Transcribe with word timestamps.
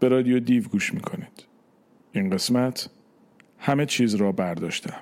به 0.00 0.08
رادیو 0.08 0.40
دیو 0.40 0.62
گوش 0.62 0.94
می‌کنید. 0.94 1.44
این 2.12 2.30
قسمت 2.30 2.90
همه 3.58 3.86
چیز 3.86 4.14
را 4.14 4.32
برداشتم 4.32 5.00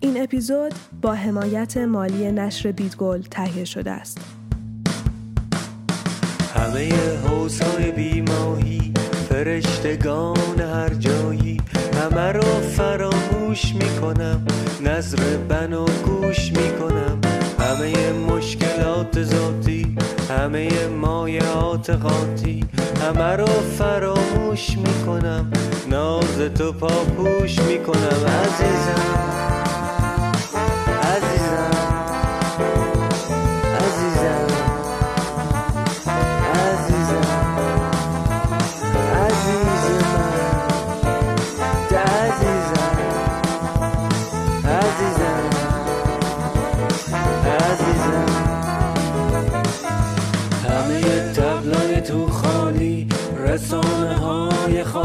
این 0.00 0.22
اپیزود 0.22 0.74
با 1.02 1.14
حمایت 1.14 1.76
مالی 1.76 2.32
نشر 2.32 2.72
بیدگل 2.72 3.22
تهیه 3.22 3.64
شده 3.64 3.90
است. 3.90 4.18
همه 6.54 6.92
حوزهای 7.16 7.92
بیماهی 7.92 8.92
فرشتگان 9.28 10.60
هر 10.60 10.94
جایی 10.94 11.60
همه 12.02 12.32
رو 12.32 12.60
فراموش 12.60 13.74
می‌کنم 13.74 14.46
نظر 14.84 15.36
بنا 15.36 15.84
گوش 15.84 16.52
می‌کنم. 16.52 17.25
همه 17.76 18.12
مشکلات 18.12 19.22
ذاتی 19.22 19.96
همه 20.30 20.86
مایعات 20.86 21.90
قاطی. 21.90 22.64
همه 23.02 23.36
رو 23.36 23.46
فراموش 23.46 24.78
می‌کنم 24.78 25.50
ناز 25.90 26.38
تو 26.58 26.72
پاپوش 26.72 27.58
می‌کنم 27.58 28.26
عزیزم. 28.44 29.55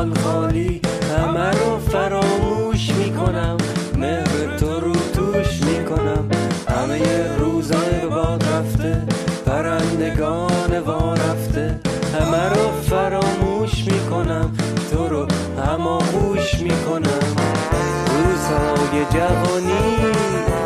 خال 0.02 0.14
خالی 0.14 0.82
همه 1.18 1.52
رو 1.52 1.80
فراموش 1.80 2.90
می‌کنم 2.90 3.58
مهر 3.98 4.58
تو 4.60 4.80
رو 4.80 4.94
توش 4.94 5.62
می‌کنم. 5.64 6.30
همه 6.68 7.02
روزای 7.38 8.00
به 8.02 8.08
باد 8.08 8.44
رفته 8.44 9.02
پرندگان 9.46 10.80
وا 10.86 11.14
رفته 11.14 11.80
همه 12.20 12.50
رو 12.50 12.72
فراموش 12.90 13.86
می‌کنم 13.86 14.52
تو 14.92 15.08
رو 15.08 15.28
هماغوش 15.68 16.54
می‌کنم. 16.54 17.36
روزهای 18.12 19.06
جوانی 19.14 19.96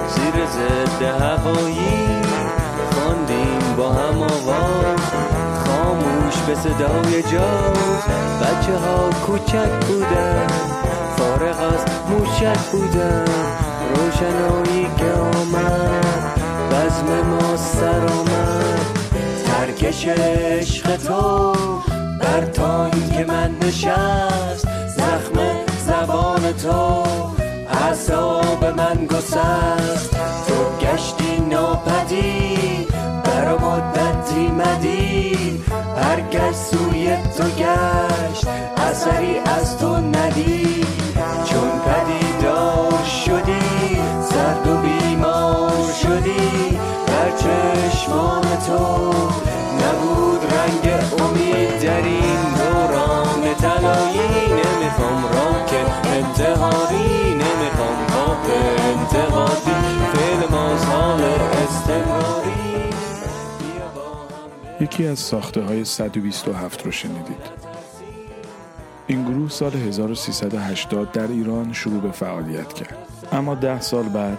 زیر 0.07 0.45
ضد 0.45 1.03
هوایی 1.03 2.07
خواندیم 2.91 3.75
با 3.77 3.89
هم 3.89 4.23
آواز 4.23 5.04
به 6.47 6.55
صدای 6.55 7.23
جاز 7.23 8.03
بچه 8.41 8.77
ها 8.77 9.09
کوچک 9.25 9.85
بودن 9.87 10.47
فارغ 11.17 11.59
از 11.73 11.85
موشک 12.09 12.59
بودن. 12.71 13.25
روشنایی 13.95 14.87
که 14.97 15.05
آمد 15.05 16.39
بزم 16.71 17.27
ما 17.29 17.57
سر 17.57 17.99
آمد. 17.99 18.85
ترکش 19.45 20.07
عشق 20.07 20.95
تو 20.95 21.53
بر 22.21 22.45
که 23.17 23.25
من 23.25 23.55
نشست. 23.61 24.67
زخم 24.97 25.39
زبان 25.87 26.53
تو 26.53 27.03
اعصاب 27.69 28.65
من 28.65 29.05
گسست. 29.05 30.11
تو 30.47 30.85
گشتی 30.85 31.41
ناپدید 31.49 32.87
بر 33.23 33.57
مدتی 33.57 33.84
مدید 34.37 35.63
هر 35.97 36.21
گشت 36.21 36.55
سوی 36.55 37.17
تو 37.37 37.43
گشت 37.43 38.47
اثری 38.77 39.39
از 39.45 39.77
تو 39.77 39.95
ندید. 39.95 40.87
چون 41.45 41.69
پدیدار 41.85 43.03
شدی 43.25 43.97
سرد 44.29 44.67
و 44.67 44.77
بیمار 44.77 45.91
شدی 46.01 46.79
در 47.07 47.31
چشمان 47.37 48.41
تو 48.67 49.13
نبود 49.81 50.41
رنگ 50.53 50.93
امید. 51.21 51.79
در 51.79 52.03
این 52.03 52.41
دوران 52.57 53.53
تلایی 53.61 54.47
نمی‌خوام 54.49 55.23
راک 55.23 55.71
انتحاری 56.05 57.33
نمی‌خوام 57.33 57.97
پاپ 58.07 58.45
انتقادی 58.79 59.84
یکی 64.85 65.07
از 65.07 65.19
ساخته 65.19 65.61
های 65.61 65.85
127 65.85 66.85
رو 66.85 66.91
شنیدید. 66.91 67.65
این 69.07 69.23
گروه 69.23 69.49
سال 69.49 69.73
1380 69.73 71.11
در 71.11 71.27
ایران 71.27 71.73
شروع 71.73 72.01
به 72.01 72.11
فعالیت 72.11 72.73
کرد. 72.73 72.97
اما 73.31 73.55
ده 73.55 73.81
سال 73.81 74.03
بعد 74.03 74.37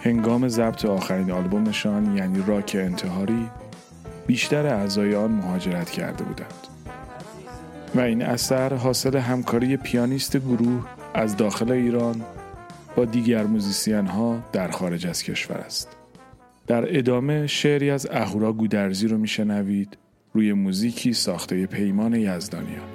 هنگام 0.00 0.48
ضبط 0.48 0.84
آخرین 0.84 1.30
آلبومشان 1.30 2.16
یعنی 2.16 2.44
راک 2.46 2.76
انتحاری 2.80 3.48
بیشتر 4.26 4.66
اعضای 4.66 5.14
آن 5.14 5.30
مهاجرت 5.30 5.90
کرده 5.90 6.24
بودند. 6.24 6.66
و 7.94 8.00
این 8.00 8.22
اثر 8.22 8.74
حاصل 8.74 9.16
همکاری 9.16 9.76
پیانیست 9.76 10.36
گروه 10.36 10.86
از 11.14 11.36
داخل 11.36 11.72
ایران 11.72 12.22
با 12.96 13.04
دیگر 13.04 13.44
موزیسین 13.44 14.06
ها 14.06 14.38
در 14.52 14.70
خارج 14.70 15.06
از 15.06 15.22
کشور 15.22 15.56
است. 15.56 16.01
در 16.66 16.98
ادامه 16.98 17.46
شعری 17.46 17.90
از 17.90 18.08
اهورا 18.10 18.52
گودرزی 18.52 19.08
رو 19.08 19.18
میشنوید. 19.18 19.98
روی 20.32 20.52
موزیکی 20.52 21.12
ساخته 21.12 21.66
پیمان 21.66 22.14
یزدانیان. 22.14 22.88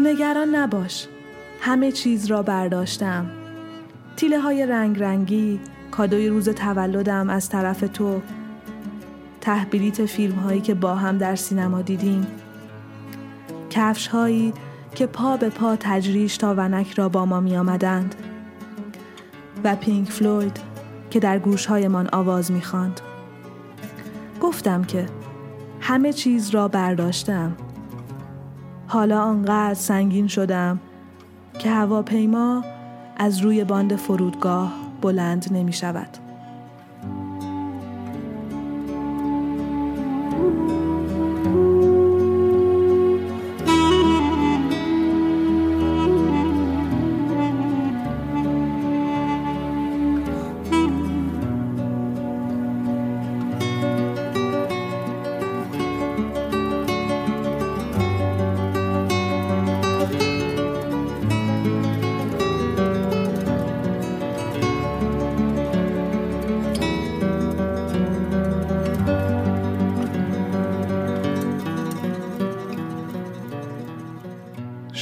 نگران 0.00 0.54
نباش. 0.54 1.08
همه 1.64 1.92
چیز 1.92 2.26
را 2.26 2.42
برداشتم. 2.42 3.26
تیله 4.16 4.40
های 4.40 4.66
رنگ 4.66 5.02
رنگی 5.02 5.60
کادوی 5.90 6.28
روز 6.28 6.48
تولدم 6.48 7.30
از 7.30 7.48
طرف 7.48 7.80
تو 7.80 8.20
تحبیلیت 9.40 10.06
فیلم 10.06 10.34
هایی 10.34 10.60
که 10.60 10.74
با 10.74 10.94
هم 10.94 11.18
در 11.18 11.36
سینما 11.36 11.82
دیدیم. 11.82 12.26
کفش 13.70 14.06
هایی 14.06 14.52
که 14.94 15.06
پا 15.06 15.36
به 15.36 15.48
پا 15.48 15.76
تجریش 15.76 16.36
تا 16.36 16.54
ونک 16.54 16.92
را 16.92 17.08
با 17.08 17.26
ما 17.26 17.40
می 17.40 17.56
آمدند 17.56 18.14
و 19.64 19.76
پینک 19.76 20.10
فلوید 20.10 20.60
که 21.10 21.20
در 21.20 21.38
گوشهایمان 21.38 22.08
آواز 22.12 22.52
می 22.52 22.62
خاند. 22.62 23.00
گفتم 24.40 24.84
که 24.84 25.06
همه 25.80 26.12
چیز 26.12 26.50
را 26.50 26.68
برداشتم. 26.68 27.56
حالا 28.86 29.22
آنقدر 29.22 29.74
سنگین 29.74 30.26
شدم 30.28 30.80
که 31.58 31.70
هواپیما 31.70 32.64
از 33.16 33.38
روی 33.38 33.64
باند 33.64 33.96
فرودگاه 33.96 34.72
بلند 35.00 35.46
نمی 35.50 35.72
شود. 35.72 36.23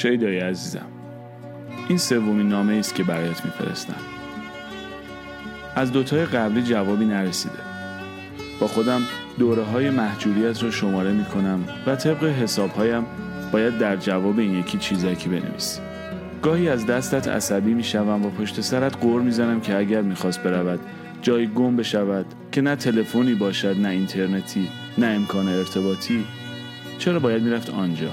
شیدای 0.03 0.39
عزیزم. 0.39 0.87
این 1.89 1.99
سومین 1.99 2.49
نامه 2.49 2.75
است 2.75 2.95
که 2.95 3.05
برایت 3.05 3.45
میفرستم. 3.45 3.95
از 5.77 5.93
دوتای 5.93 6.25
قبلی 6.25 6.63
جوابی 6.63 7.05
نرسیده. 7.05 7.59
با 8.61 8.67
خودم 8.67 9.03
دوره 9.39 9.63
های 9.63 9.91
محجوریت 9.91 10.63
رو 10.63 10.71
شماره 10.71 11.13
می 11.13 11.25
کنم 11.25 11.65
و 11.87 11.97
طبق 11.97 12.25
حسابهایم 12.25 13.07
باید 13.53 13.79
در 13.79 13.97
جواب 13.97 14.39
این 14.39 14.59
یکی 14.59 14.79
چیزکی 14.79 15.29
بنویسیم 15.29 15.85
گاهی 16.43 16.69
از 16.69 16.87
دستت 16.87 17.29
عصبی 17.29 17.75
می‌شوم 17.75 18.27
و 18.27 18.31
پشت 18.31 18.61
سرت 18.61 18.97
قور 18.97 19.21
می‌زنم 19.21 19.61
که 19.61 19.77
اگر 19.77 20.03
می‌خواست 20.03 20.43
برود 20.43 20.81
جای 21.23 21.47
گم 21.47 21.77
بشود 21.77 22.27
که 22.53 22.61
نه 22.61 22.77
تلفنی 22.77 23.35
باشد 23.35 23.77
نه 23.81 23.89
اینترنتی 23.89 24.69
نه 24.99 25.07
امکان 25.07 25.49
ارتباطی. 25.49 26.25
چرا 26.99 27.19
باید 27.19 27.43
می‌رفت 27.43 27.71
آنجا؟ 27.71 28.11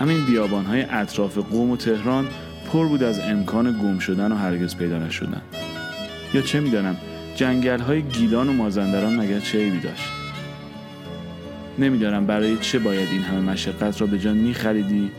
همین 0.00 0.26
بیابانهای 0.26 0.82
اطراف 0.82 1.38
قوم 1.38 1.70
و 1.70 1.76
تهران 1.76 2.26
پر 2.72 2.88
بود 2.88 3.02
از 3.02 3.20
امکان 3.20 3.72
گم 3.72 3.98
شدن 3.98 4.32
و 4.32 4.34
هرگز 4.34 4.76
پیدا 4.76 4.98
نشدن. 4.98 5.42
یا 6.34 6.40
چه 6.40 6.60
می‌دانم 6.60 6.96
جنگل 7.34 7.80
های 7.80 8.02
گیلان 8.02 8.48
و 8.48 8.52
مازندران 8.52 9.20
مگر 9.20 9.40
چه 9.40 9.58
عیبی 9.58 9.80
داشت؟ 9.80 10.12
نمی‌دانم 11.78 12.26
برای 12.26 12.58
چه 12.58 12.78
باید 12.78 13.08
این 13.12 13.22
همه 13.22 13.40
مشقت 13.40 14.00
را 14.00 14.06
به 14.06 14.18
جان 14.18 14.36
میخریدی 14.36 15.10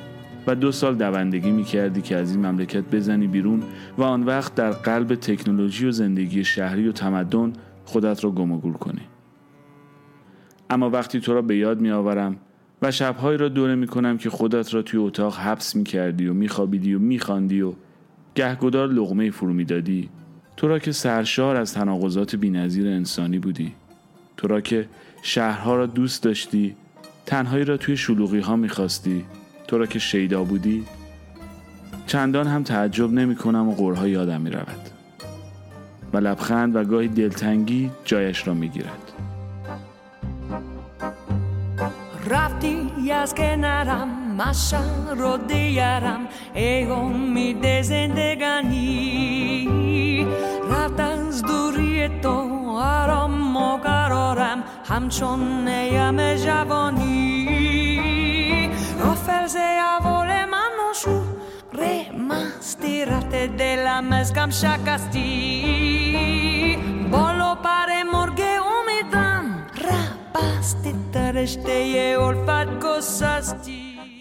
و 0.48 0.56
دو 0.56 0.72
سال 0.72 0.95
دوندگی 0.95 1.51
می‌کردی 1.51 2.01
که 2.01 2.16
از 2.16 2.36
این 2.36 2.45
مملکت 2.45 2.83
بزنی 2.83 3.28
بیرون 3.28 3.63
و 3.98 4.04
آن 4.04 4.24
وقت 4.24 4.56
در 4.56 4.72
قلب 4.72 5.16
تکنولوژی 5.16 5.88
و 5.88 5.92
زندگی 5.92 6.44
شهری 6.44 6.88
و 6.88 6.92
تمدن 6.92 7.54
خودت 7.86 8.24
را 8.24 8.31
گم 8.31 8.51
و 8.51 8.57
گور 8.57 8.78
کنی. 8.78 9.01
اما 10.69 10.89
وقتی 10.89 11.19
تو 11.19 11.33
را 11.33 11.42
به 11.42 11.57
یاد 11.57 11.81
میآورم 11.81 12.38
و 12.81 12.92
شبهایی 12.92 13.38
را 13.38 13.50
دوره 13.50 13.75
می‌کنم 13.75 14.18
که 14.18 14.30
خودت 14.30 14.74
را 14.74 14.81
توی 14.81 15.00
اتاق 15.00 15.36
حبس 15.36 15.75
می‌کردی 15.75 16.28
و 16.28 16.33
میخوابیدی 16.33 16.94
و 16.94 17.00
میخواندی 17.00 17.62
و 17.62 17.74
گهگدار 18.36 18.88
لغمه 18.88 19.31
فرو 19.31 19.54
می‌دادی. 19.54 20.10
تو 20.57 20.68
را 20.68 20.80
که 20.80 20.92
سرشار 20.92 21.56
از 21.56 21.74
تناقضات 21.74 22.36
بینظیر 22.36 22.88
انسانی 22.88 23.39
بودی. 23.39 23.74
تو 24.38 24.48
را 24.48 24.62
که 24.62 24.88
شهرها 25.22 25.75
را 25.75 25.86
دوست 25.86 26.24
داشتی 26.24 26.75
تنهایی 27.25 27.66
را 27.66 27.78
توی 27.78 27.98
شلوغی 27.98 28.39
ها 28.39 28.56
می‌خواستی. 28.56 29.25
تو 29.68 29.78
را 29.78 29.86
که 29.86 30.00
شیدا 30.00 30.44
بودی 30.44 30.83
چندان 32.07 32.48
هم 32.48 32.63
تعجب 32.63 33.12
نمی 33.12 33.36
کنم 33.36 33.69
و 33.69 33.75
قرها 33.75 34.07
یادم 34.07 34.42
می 34.42 34.50
رود 34.50 34.89
و 36.13 36.18
لبخند 36.18 36.75
و 36.75 36.83
گاهی 36.83 37.07
دلتنگی 37.07 37.92
جایش 38.06 38.48
را 38.48 38.54
می 38.54 38.69
گیرد 38.69 39.12
رفتی 43.12 43.24
از 43.24 43.36
کنارم 43.36 44.08
مشا 44.38 45.13
رو 45.18 45.38
دیارم 45.38 46.28
ای 46.54 46.84
امید 46.84 47.81
زندگانی 47.81 48.88
رفت 50.72 51.00
از 51.00 51.44
دوری 51.44 52.10
تو 52.22 52.69
آرام 52.78 53.58
و 53.58 53.78
قرارم 53.78 54.63
همچون 54.86 55.68
نیم 55.68 56.36
جوانی 56.36 57.52
فرز 59.25 59.56
اول 59.56 60.46
منو 60.46 60.94
شو 61.04 61.22
rimasti 61.81 62.96
rate 63.10 63.44
della 63.60 63.98
mezcam 64.12 64.52
shakasti 64.62 65.30
bolo 67.14 67.50
pare 67.66 68.00
morge 68.14 68.52
umidan 68.60 68.70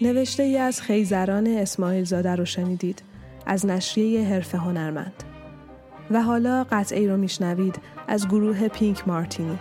نوشته 0.01 0.43
ای 0.43 0.57
از 0.57 0.81
خیزران 0.81 1.47
اسماعیل 1.47 2.03
زاده 2.03 2.35
رو 2.35 2.45
شنیدید 2.45 3.03
از 3.45 3.65
نشریه 3.65 4.27
حرف 4.27 4.55
هنرمند. 4.55 5.23
و 6.11 6.21
حالا 6.21 6.65
قطعه 6.71 7.07
رو 7.07 7.17
میشنوید 7.17 7.79
از 8.07 8.27
گروه 8.27 8.67
پینک 8.67 9.07
مارتینی. 9.07 9.59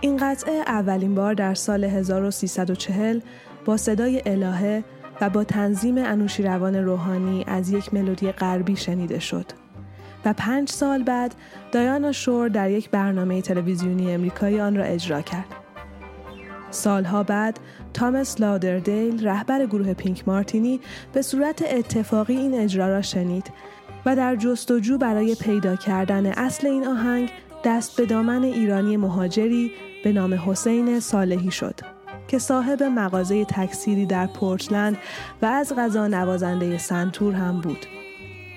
این 0.00 0.16
قطعه 0.16 0.54
اولین 0.54 1.14
بار 1.14 1.34
در 1.34 1.54
سال 1.54 1.84
1340 1.84 3.20
با 3.64 3.76
صدای 3.76 4.22
الهه 4.26 4.84
و 5.20 5.30
با 5.30 5.44
تنظیم 5.44 5.98
انوشیروان 5.98 6.76
روحانی 6.76 7.44
از 7.46 7.70
یک 7.70 7.94
ملودی 7.94 8.32
غربی 8.32 8.76
شنیده 8.76 9.18
شد. 9.18 9.46
و 10.24 10.32
پنج 10.32 10.70
سال 10.70 11.02
بعد 11.02 11.34
دایانا 11.72 12.12
شور 12.12 12.48
در 12.48 12.70
یک 12.70 12.90
برنامه 12.90 13.42
تلویزیونی 13.42 14.14
امریکایی 14.14 14.60
آن 14.60 14.76
را 14.76 14.84
اجرا 14.84 15.22
کرد. 15.22 15.65
سالها 16.76 17.22
بعد 17.22 17.60
تامس 17.94 18.40
لادردیل 18.40 19.28
رهبر 19.28 19.66
گروه 19.66 19.94
پینک 19.94 20.28
مارتینی 20.28 20.80
به 21.12 21.22
صورت 21.22 21.62
اتفاقی 21.62 22.36
این 22.36 22.54
اجرا 22.54 22.88
را 22.88 23.02
شنید 23.02 23.50
و 24.06 24.16
در 24.16 24.36
جستجو 24.36 24.98
برای 24.98 25.34
پیدا 25.34 25.76
کردن 25.76 26.26
اصل 26.26 26.66
این 26.66 26.86
آهنگ 26.86 27.30
دست 27.64 27.96
به 27.96 28.06
دامن 28.06 28.44
ایرانی 28.44 28.96
مهاجری 28.96 29.72
به 30.04 30.12
نام 30.12 30.34
حسین 30.34 31.00
صالحی 31.00 31.50
شد. 31.50 31.80
که 32.28 32.38
صاحب 32.38 32.82
مغازه 32.82 33.44
تکثیری 33.44 34.06
در 34.06 34.26
پورتلند 34.26 34.98
و 35.42 35.46
از 35.46 35.72
غذا 35.78 36.06
نوازنده 36.06 36.78
سنتور 36.78 37.34
هم 37.34 37.60
بود. 37.60 37.86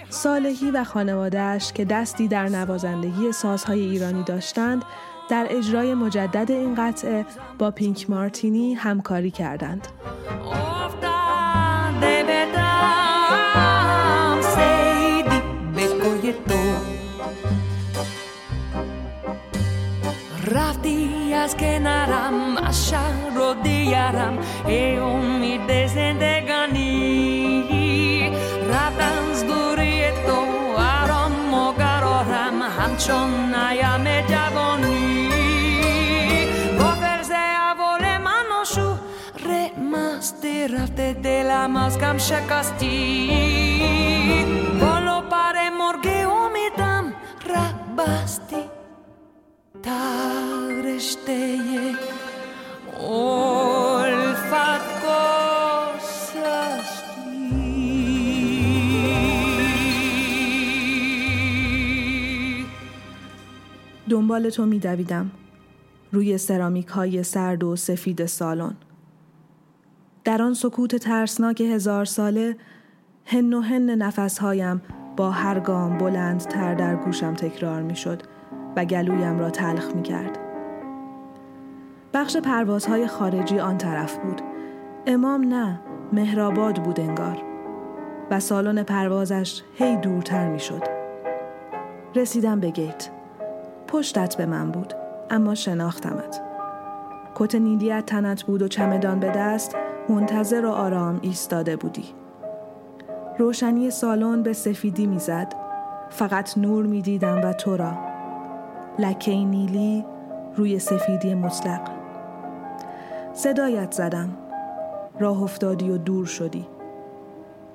صالحی 0.09 0.71
و 0.71 0.83
خانوادهش 0.83 1.73
که 1.73 1.85
دستی 1.85 2.27
در 2.27 2.49
نوازندگی 2.49 3.31
سازهای 3.31 3.79
ایرانی 3.79 4.23
داشتند 4.23 4.83
در 5.29 5.47
اجرای 5.49 5.93
مجدد 5.93 6.51
این 6.51 6.75
قطعه 6.75 7.25
با 7.59 7.71
پینک 7.71 8.09
مارتینی 8.09 8.73
همکاری 8.73 9.31
کردند. 9.31 9.87
از 21.49 21.57
کنارم 21.57 22.57
اشا 22.57 23.05
رو 23.35 23.53
دیارم 23.63 24.37
ای 24.67 24.95
امید 24.95 25.87
زندگانی. 25.87 27.63
رفتن 28.69 29.31
از 29.31 29.45
دوری 29.47 30.01
تو 30.11 30.37
آرام 30.77 31.53
و 31.53 31.71
قرارم 31.71 32.61
همچون 32.61 33.55
نیم 33.55 34.21
جوانی. 34.27 34.88
رمستی 40.29 40.67
رفته 40.67 41.13
دلم 41.13 41.75
از 41.75 41.97
کم 41.97 42.17
شکستی 42.17 43.29
بالو 44.79 45.21
پر 45.21 45.69
مرگی 45.69 46.21
امیدم 46.21 47.13
ربستی 47.45 48.55
دنبال 64.09 64.49
تو 64.49 64.65
میدویدم. 64.65 65.31
روی 66.11 66.37
سرامیک 66.37 66.87
های 66.87 67.23
سرد 67.23 67.63
و 67.63 67.75
سفید 67.75 68.25
سالن. 68.25 68.75
در 70.23 70.41
آن 70.41 70.53
سکوت 70.53 70.95
ترسناک 70.95 71.61
هزار 71.61 72.05
ساله 72.05 72.55
هن 73.25 73.53
و 73.53 73.61
هن 73.61 73.89
نفسهایم 73.89 74.81
با 75.17 75.31
هر 75.31 75.59
گام 75.59 75.97
بلندتر 75.97 76.75
در 76.75 76.95
گوشم 76.95 77.33
تکرار 77.33 77.81
می‌شد 77.81 78.23
و 78.75 78.85
گلویم 78.85 79.39
را 79.39 79.49
تلخ 79.49 79.95
می 79.95 80.03
کرد. 80.03 80.37
بخش 82.13 82.37
پروازهای 82.37 83.07
خارجی 83.07 83.59
آن 83.59 83.77
طرف 83.77 84.17
بود. 84.17 84.41
امام 85.07 85.41
نه، 85.41 85.79
مهرآباد 86.13 86.83
بود 86.83 86.99
انگار. 86.99 87.37
و 88.31 88.39
سالن 88.39 88.83
پروازش 88.83 89.61
هی 89.75 89.97
دورتر 89.97 90.47
می 90.47 90.59
شد. 90.59 90.83
رسیدم 92.15 92.59
به 92.59 92.69
گیت. 92.69 93.09
پشتت 93.87 94.37
به 94.37 94.45
من 94.45 94.71
بود، 94.71 94.93
اما 95.29 95.55
شناختمت. 95.55 96.41
کت 97.35 97.55
نیلیت 97.55 98.05
تنت 98.05 98.43
بود 98.43 98.61
و 98.61 98.67
چمدان 98.67 99.19
به 99.19 99.29
دست 99.29 99.75
منتظر 100.09 100.65
و 100.65 100.69
آرام 100.69 101.19
ایستاده 101.21 101.75
بودی. 101.75 102.05
روشنی 103.37 103.91
سالن 103.91 104.43
به 104.43 104.53
سفیدی 104.53 105.05
می‌زد. 105.05 105.53
فقط 106.09 106.57
نور 106.57 106.85
می‌دیدم 106.85 107.41
و 107.43 107.53
تو 107.53 107.77
را. 107.77 107.91
لکه 108.99 109.31
نیلی 109.31 110.05
روی 110.55 110.79
سفیدی 110.79 111.35
مطلق. 111.35 111.81
صدایت 113.33 113.91
زدم. 113.91 114.29
راه 115.19 115.43
افتادی 115.43 115.89
و 115.89 115.97
دور 115.97 116.25
شدی. 116.25 116.67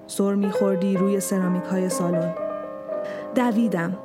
سر 0.07 0.35
میخوردی 0.35 0.97
روی 0.97 1.21
سرامیک 1.21 1.65
های 1.65 1.89
سالن. 1.89 2.35
دویدم. 3.35 3.97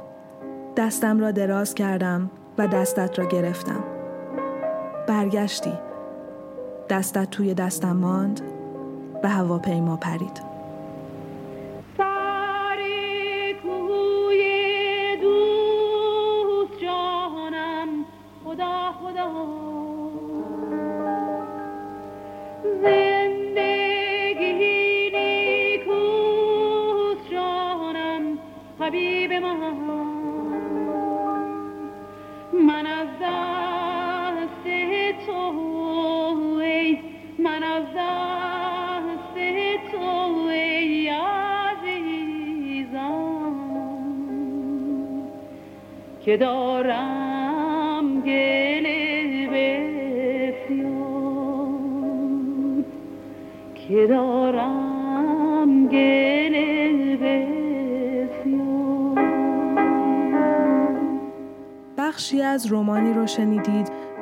دستم 0.78 1.20
را 1.20 1.32
دراز 1.32 1.76
کردم 1.76 2.32
و 2.58 2.68
دستت 2.68 3.20
را 3.20 3.26
گرفتم. 3.26 3.84
برگشتی. 5.08 5.89
دستت 6.90 7.30
توی 7.30 7.54
دستم 7.54 7.98
ماند 7.98 8.42
و 9.24 9.30
هواپیما 9.30 9.98
پرید. 9.98 10.49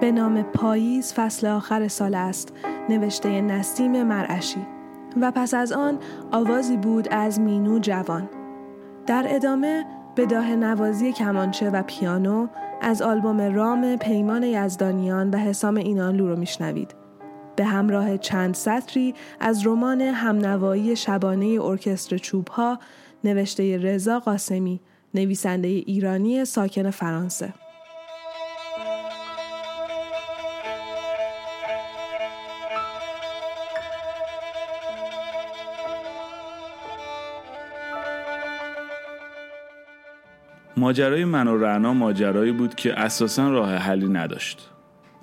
به 0.08 0.12
نام 0.12 0.44
پاییز 0.44 1.14
فصل 1.14 1.48
آخر 1.48 1.88
سال 1.88 2.16
است 2.16 2.54
نوشته 2.90 3.42
نسیم 3.42 4.04
مرعشی 4.04 4.68
و 5.22 5.32
پس 5.32 5.54
از 5.54 5.72
آن 5.72 6.00
آوازی 6.32 6.78
بود 6.78 7.08
از 7.12 7.40
مینو 7.40 7.80
جوان 7.80 8.30
در 9.08 9.26
ادامه 9.28 9.86
به 10.16 10.26
داه 10.26 10.56
نوازی 10.56 11.14
کمانچه 11.14 11.70
و 11.70 11.84
پیانو 11.84 12.48
از 12.82 13.02
آلبوم 13.02 13.42
رام 13.42 13.96
پیمان 13.96 14.44
یزدانیان 14.44 15.30
و 15.30 15.38
حسام 15.38 15.76
اینانلو 15.76 16.28
رو 16.28 16.36
میشنوید. 16.36 16.96
به 17.56 17.66
همراه 17.66 18.18
چند 18.18 18.54
سطری 18.54 19.14
از 19.40 19.68
رمان 19.68 20.02
همنوایی 20.02 20.96
شبانه 20.96 21.60
ارکستر 21.62 22.18
چوبها 22.18 22.80
نوشته 23.24 23.78
رضا 23.78 24.20
قاسمی 24.20 24.80
نویسنده 25.14 25.68
ایرانی 25.68 26.46
ساکن 26.46 26.90
فرانسه. 26.90 27.54
ماجرای 40.88 41.25
من 41.25 41.48
و 41.48 41.58
رعنا 41.58 41.94
ماجرایی 41.94 42.51
بود 42.51 42.75
که 42.75 43.00
اساسا 43.00 43.50
راه 43.50 43.75
حلی 43.75 44.08
نداشت 44.08 44.70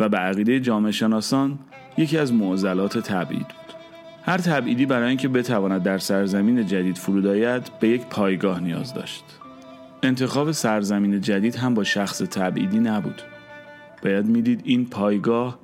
و 0.01 0.09
به 0.09 0.19
عقیده 0.19 0.61
جامعه 0.61 0.93
شناسان 0.93 1.59
یکی 1.99 2.19
از 2.19 2.33
معضلات 2.33 2.99
تبعید 2.99 3.49
بود. 3.49 3.75
هر 4.23 4.39
تبعیدی 4.39 4.87
برای 4.87 5.09
اینکه 5.09 5.29
بتواند 5.29 5.83
در 5.83 5.99
سرزمین 5.99 6.67
جدید 6.67 6.99
فرود 6.99 7.27
آید 7.27 7.71
به 7.81 7.89
یک 7.89 8.07
پایگاه 8.07 8.61
نیاز 8.61 8.95
داشت. 8.95 9.25
انتخاب 10.03 10.53
سرزمین 10.53 11.21
جدید 11.21 11.57
هم 11.57 11.75
با 11.75 11.85
شخص 11.85 12.19
تبعیدی 12.19 12.79
نبود. 12.79 13.23
باید 14.03 14.27
می‌دید 14.27 14.61
این 14.65 14.87
پایگاه 14.87 15.59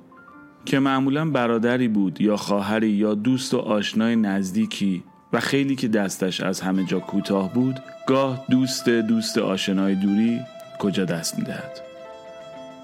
که 0.65 0.79
معمولا 0.79 1.29
برادری 1.29 1.87
بود 1.87 2.21
یا 2.21 2.37
خواهری 2.37 2.89
یا 2.89 3.13
دوست 3.13 3.53
و 3.53 3.57
آشنای 3.57 4.15
نزدیکی 4.15 5.03
و 5.33 5.39
خیلی 5.39 5.75
که 5.75 5.87
دستش 5.87 6.41
از 6.41 6.61
همه 6.61 6.83
جا 6.83 6.99
کوتاه 6.99 7.53
بود 7.53 7.79
گاه 8.07 8.45
دوست 8.49 8.89
دوست 8.89 9.37
آشنای 9.37 9.95
دوری 9.95 10.39
کجا 10.79 11.05
دست 11.05 11.39
می‌دهد؟ 11.39 11.81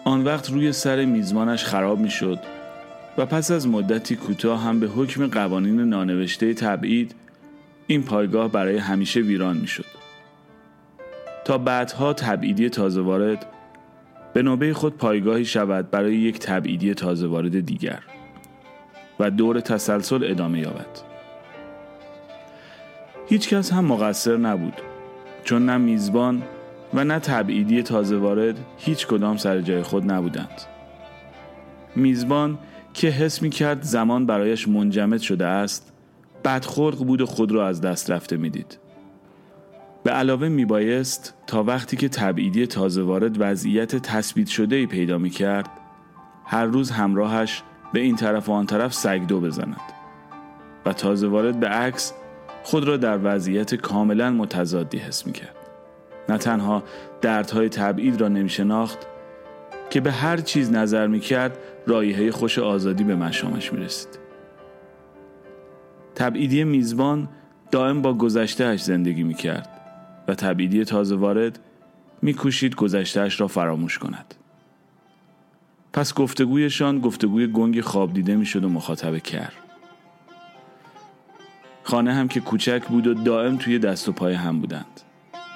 آن 0.06 0.24
وقت 0.24 0.50
روی 0.52 0.72
سر 0.72 1.06
میزمانش 1.06 1.64
خراب 1.64 2.00
می‌شد 2.00 2.40
و 3.18 3.26
پس 3.26 3.52
از 3.52 3.68
مدتی 3.68 4.16
کوتاه 4.16 4.64
هم 4.64 4.80
به 4.80 4.88
حکم 4.88 5.28
قوانین 5.28 5.82
نانوشته 5.82 6.54
تبعید 6.54 7.16
این 7.88 8.04
پایگاه 8.04 8.52
برای 8.52 8.78
همیشه 8.78 9.20
ویران 9.20 9.58
می‌شد. 9.58 9.86
تا 11.46 11.58
بعدها 11.58 12.14
تبعیدی 12.14 12.70
تازه 12.70 13.02
وارد 13.02 13.46
به 14.34 14.42
نوبه 14.42 14.74
خود 14.74 14.98
پایگاهی 14.98 15.46
شود 15.46 15.92
برای 15.92 16.16
یک 16.16 16.40
تبعیدی 16.40 16.94
تازه 16.94 17.28
وارد 17.28 17.66
دیگر 17.66 18.00
و 19.20 19.32
دور 19.32 19.60
تسلسل 19.60 20.24
ادامه 20.24 20.60
یابد. 20.60 21.07
هیچ 23.30 23.50
کس 23.50 23.74
هم 23.74 23.86
مقصر 23.86 24.38
نبود 24.38 24.74
چون 25.44 25.66
نه 25.66 25.78
میزبان 25.78 26.44
و 26.94 27.04
نه 27.04 27.20
تبعیدی 27.20 27.84
تازه 27.84 28.18
وارد 28.18 28.56
هیچ 28.78 29.08
کدام 29.08 29.38
سر 29.38 29.62
جای 29.62 29.84
خود 29.84 30.12
نبودند 30.12 30.62
میزبان 31.96 32.58
که 32.94 33.08
حس 33.08 33.42
می 33.42 33.50
کرد 33.50 33.82
زمان 33.82 34.26
برایش 34.26 34.68
منجمد 34.68 35.20
شده 35.20 35.46
است 35.46 35.94
بدخلق 36.46 37.06
بود 37.06 37.22
و 37.22 37.26
خود 37.26 37.52
را 37.52 37.68
از 37.68 37.82
دست 37.82 38.12
رفته 38.12 38.38
می‌دید. 38.38 38.80
به 40.04 40.12
علاوه 40.12 40.48
می 40.48 40.66
بایست 40.66 41.34
تا 41.48 41.64
وقتی 41.64 41.98
که 41.98 42.10
تبعیدی 42.10 42.68
تازه 42.68 43.02
وارد 43.02 43.36
وضعیت 43.40 43.96
تثبیت 43.96 44.48
شده 44.48 44.76
ای 44.76 44.86
پیدا 44.86 45.18
می 45.18 45.30
کرد 45.30 45.70
هر 46.46 46.66
روز 46.66 46.92
همراهش 46.92 47.64
به 47.94 48.00
این 48.00 48.16
طرف 48.16 48.50
و 48.50 48.52
آن 48.52 48.66
طرف 48.66 48.94
سگدو 48.94 49.42
بزند 49.42 49.82
و 50.86 50.94
تازه 50.94 51.28
وارد 51.28 51.60
به 51.60 51.68
عکس 51.68 52.14
خود 52.68 52.84
را 52.84 52.98
در 52.98 53.20
وضعیت 53.24 53.76
کاملا 53.76 54.30
متضادی 54.30 54.98
حس 54.98 55.28
می 55.28 55.34
کرد. 55.34 55.56
نه 56.30 56.38
تنها 56.38 56.84
دردهای 57.22 57.70
تبعید 57.70 58.22
را 58.22 58.28
نمی 58.28 58.50
شناخت 58.50 58.98
که 59.90 60.02
به 60.02 60.12
هر 60.12 60.38
چیز 60.38 60.72
نظر 60.72 61.08
می 61.08 61.20
کرد 61.20 61.58
رایحه 61.86 62.32
خوش 62.32 62.60
آزادی 62.60 63.04
به 63.04 63.16
مشامش 63.16 63.74
می 63.74 63.80
رسید. 63.80 64.20
تبعیدی 66.16 66.64
میزبان 66.64 67.30
دائم 67.72 68.02
با 68.02 68.14
گذشتهش 68.14 68.84
زندگی 68.84 69.24
می 69.24 69.34
کرد 69.34 69.70
و 70.28 70.36
تبعیدی 70.36 70.86
تازه 70.86 71.16
وارد 71.16 71.60
می 72.22 72.34
کوشید 72.34 72.76
گذشتهش 72.76 73.42
را 73.42 73.48
فراموش 73.48 73.98
کند. 73.98 74.36
پس 75.94 76.14
گفتگویشان 76.14 77.00
گفتگوی 77.00 77.48
گنگ 77.48 77.82
خواب 77.82 78.14
دیده 78.14 78.36
می 78.36 78.46
شد 78.46 78.64
و 78.64 78.70
مخاطب 78.70 79.18
کرد. 79.18 79.67
خانه 81.88 82.14
هم 82.14 82.28
که 82.28 82.40
کوچک 82.40 82.84
بود 82.88 83.08
و 83.08 83.14
دائم 83.14 83.58
توی 83.58 83.80
دست 83.80 84.10
و 84.10 84.12
پای 84.12 84.34
هم 84.34 84.60
بودند. 84.60 85.02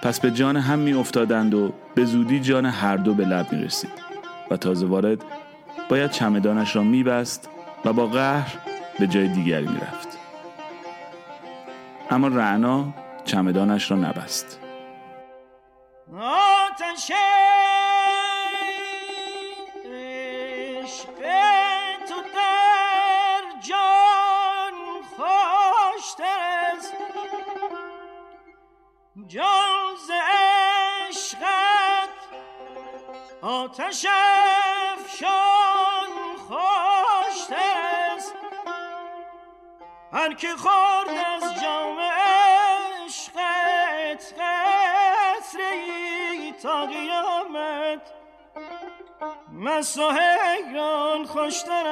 پس 0.01 0.19
به 0.19 0.31
جان 0.31 0.57
هم 0.57 0.79
می 0.79 0.93
افتادند 0.93 1.53
و 1.53 1.73
به 1.95 2.05
زودی 2.05 2.39
جان 2.39 2.65
هر 2.65 2.97
دو 2.97 3.13
به 3.13 3.25
لب 3.25 3.53
می 3.53 3.63
رسید 3.63 3.91
و 4.51 4.57
تازه 4.57 4.85
وارد 4.85 5.23
باید 5.89 6.11
چمدانش 6.11 6.75
را 6.75 6.83
می 6.83 7.03
بست 7.03 7.49
و 7.85 7.93
با 7.93 8.07
قهر 8.07 8.57
به 8.99 9.07
جای 9.07 9.27
دیگری 9.27 9.67
می 9.67 9.77
رفت 9.77 10.07
اما 12.09 12.27
رعنا 12.27 12.93
چمدانش 13.25 13.91
را 13.91 13.97
نبست. 13.97 14.59
جاز 29.15 30.11
عشقت 31.09 32.09
آتش 33.41 34.05
افشان 34.93 36.11
خوشتر 36.37 37.77
است. 38.15 38.35
هر 40.13 40.33
که 40.33 40.55
خورد 40.55 41.09
از 41.09 41.61
جام 41.61 41.99
عشقت 43.05 44.33
قطره 44.39 45.71
تا 46.63 46.85
قیامت. 46.85 48.01
مست 49.53 49.97
و 49.97 50.11
خوشتر 51.25 51.87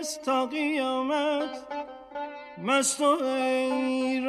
است 0.00 0.22
تا 0.22 0.46
قیامت. 0.46 1.83
مست 2.58 3.00
و 3.00 3.04
ایران 3.84 4.24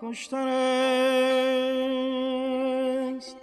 خوشتر 0.00 0.48
است 3.18 3.36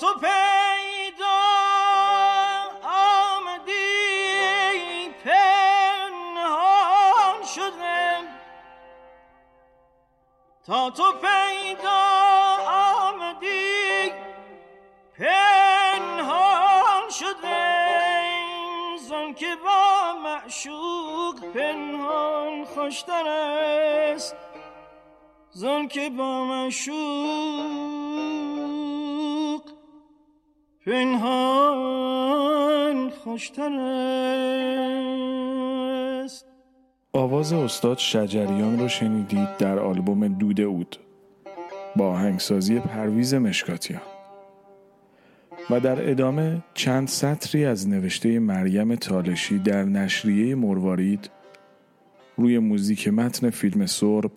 تو 0.00 0.14
پیدا 0.14 1.40
آمدی 2.84 3.72
پنهان 5.24 6.64
شده. 7.54 8.18
تا 10.66 10.90
تو 10.90 11.12
پیدا 11.12 12.02
آمدی 12.68 14.12
پنهان 15.18 17.10
شده. 17.10 17.84
زن 18.98 19.34
که 19.34 19.56
با 19.64 20.12
معشوق 20.24 21.40
پنهان 21.54 22.64
خوشتر 22.64 23.28
است. 23.28 24.36
زن 25.50 25.88
که 25.88 26.10
با 26.10 26.44
معشوق 26.44 27.93
پنهان 30.86 32.50
خوشتر 33.10 33.72
است. 36.22 36.46
آواز 37.12 37.52
استاد 37.52 37.98
شجریان 37.98 38.78
رو 38.78 38.88
شنیدید 38.88 39.56
در 39.56 39.78
آلبوم 39.78 40.28
دود 40.28 40.60
اود 40.60 40.96
با 41.96 42.08
آهنگسازی 42.08 42.80
پرویز 42.80 43.34
مشکاتیان. 43.34 44.02
و 45.70 45.80
در 45.80 46.10
ادامه 46.10 46.62
چند 46.74 47.08
سطری 47.08 47.64
از 47.64 47.88
نوشته 47.88 48.38
مریم 48.38 48.94
تالشی 48.94 49.58
در 49.58 49.84
نشریه 49.84 50.54
مروارید 50.54 51.30
روی 52.36 52.58
موزیک 52.58 53.08
متن 53.08 53.50
فیلم 53.50 53.86
سرب 53.86 54.30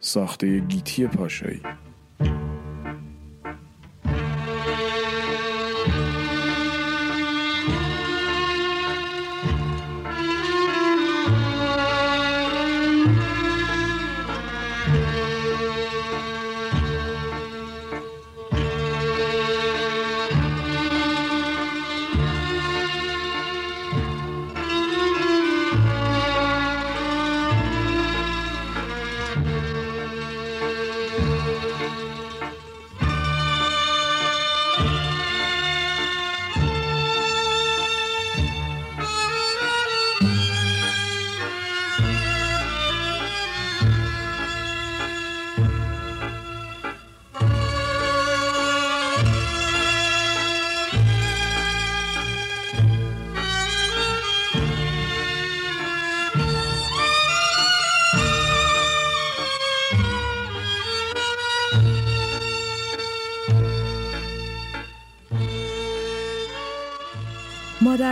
ساخته 0.00 0.58
گیتی 0.58 1.06
پاشایی. 1.06 1.60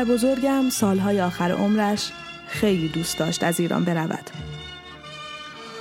مادر 0.03 0.15
بزرگم 0.15 0.71
سالهای 0.71 1.21
آخر 1.21 1.53
عمرش 1.53 2.13
خیلی 2.49 2.89
دوست 2.89 3.19
داشت 3.19 3.45
از 3.45 3.61
ایران 3.61 3.85
برود. 3.85 4.31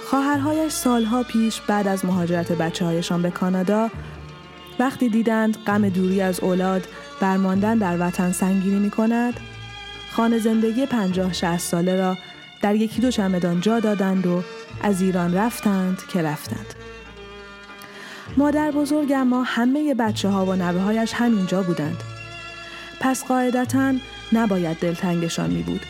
خواهرهایش 0.10 0.72
سالها 0.72 1.24
پیش 1.24 1.62
بعد 1.62 1.88
از 1.88 2.06
مهاجرت 2.06 2.52
بچه 2.52 2.86
هایشان 2.86 3.22
به 3.22 3.30
کانادا 3.32 3.90
وقتی 4.80 5.10
دیدند 5.10 5.58
غم 5.68 5.90
دوری 5.90 6.22
از 6.22 6.40
اولاد 6.40 6.88
برماندن 7.22 7.78
در 7.78 7.98
وطن 8.08 8.32
سنگینی 8.32 8.80
می 8.80 8.90
کند 8.90 9.40
خانه 10.12 10.40
زندگی 10.40 10.86
پنجاه 10.86 11.34
شهست 11.34 11.70
ساله 11.70 11.96
را 11.96 12.18
در 12.62 12.76
یکی 12.76 13.02
دو 13.02 13.12
چمدان 13.12 13.62
جا 13.62 13.80
دادند 13.80 14.28
و 14.28 14.44
از 14.84 15.02
ایران 15.02 15.34
رفتند 15.34 16.02
که 16.08 16.22
رفتند. 16.22 16.74
مادر 18.38 18.72
بزرگ 18.72 19.12
اما 19.16 19.44
همه 19.44 19.94
بچه 19.94 20.30
ها 20.30 20.46
و 20.46 20.56
نوه 20.56 20.82
هایش 20.82 21.14
همینجا 21.14 21.64
بودند. 21.64 22.11
پس 23.02 23.24
قاعدتا 23.24 23.94
نباید 24.34 24.78
دلتنگشان 24.78 25.50
می 25.50 25.64
بود 25.64 25.82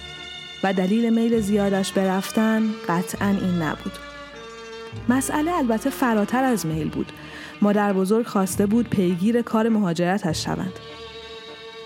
و 0.63 0.73
دلیل 0.73 1.13
میل 1.13 1.39
زیادش 1.39 1.91
به 1.91 2.07
رفتن 2.07 2.69
قطعا 2.87 3.27
این 3.27 3.61
نبود. 3.61 3.91
مسئله 5.09 5.53
البته 5.53 5.89
فراتر 5.89 6.43
از 6.43 6.65
میل 6.65 6.89
بود. 6.89 7.11
مادر 7.61 7.93
بزرگ 7.93 8.25
خواسته 8.25 8.65
بود 8.65 8.89
پیگیر 8.89 9.41
کار 9.41 9.69
مهاجرتش 9.69 10.43
شوند. 10.43 10.73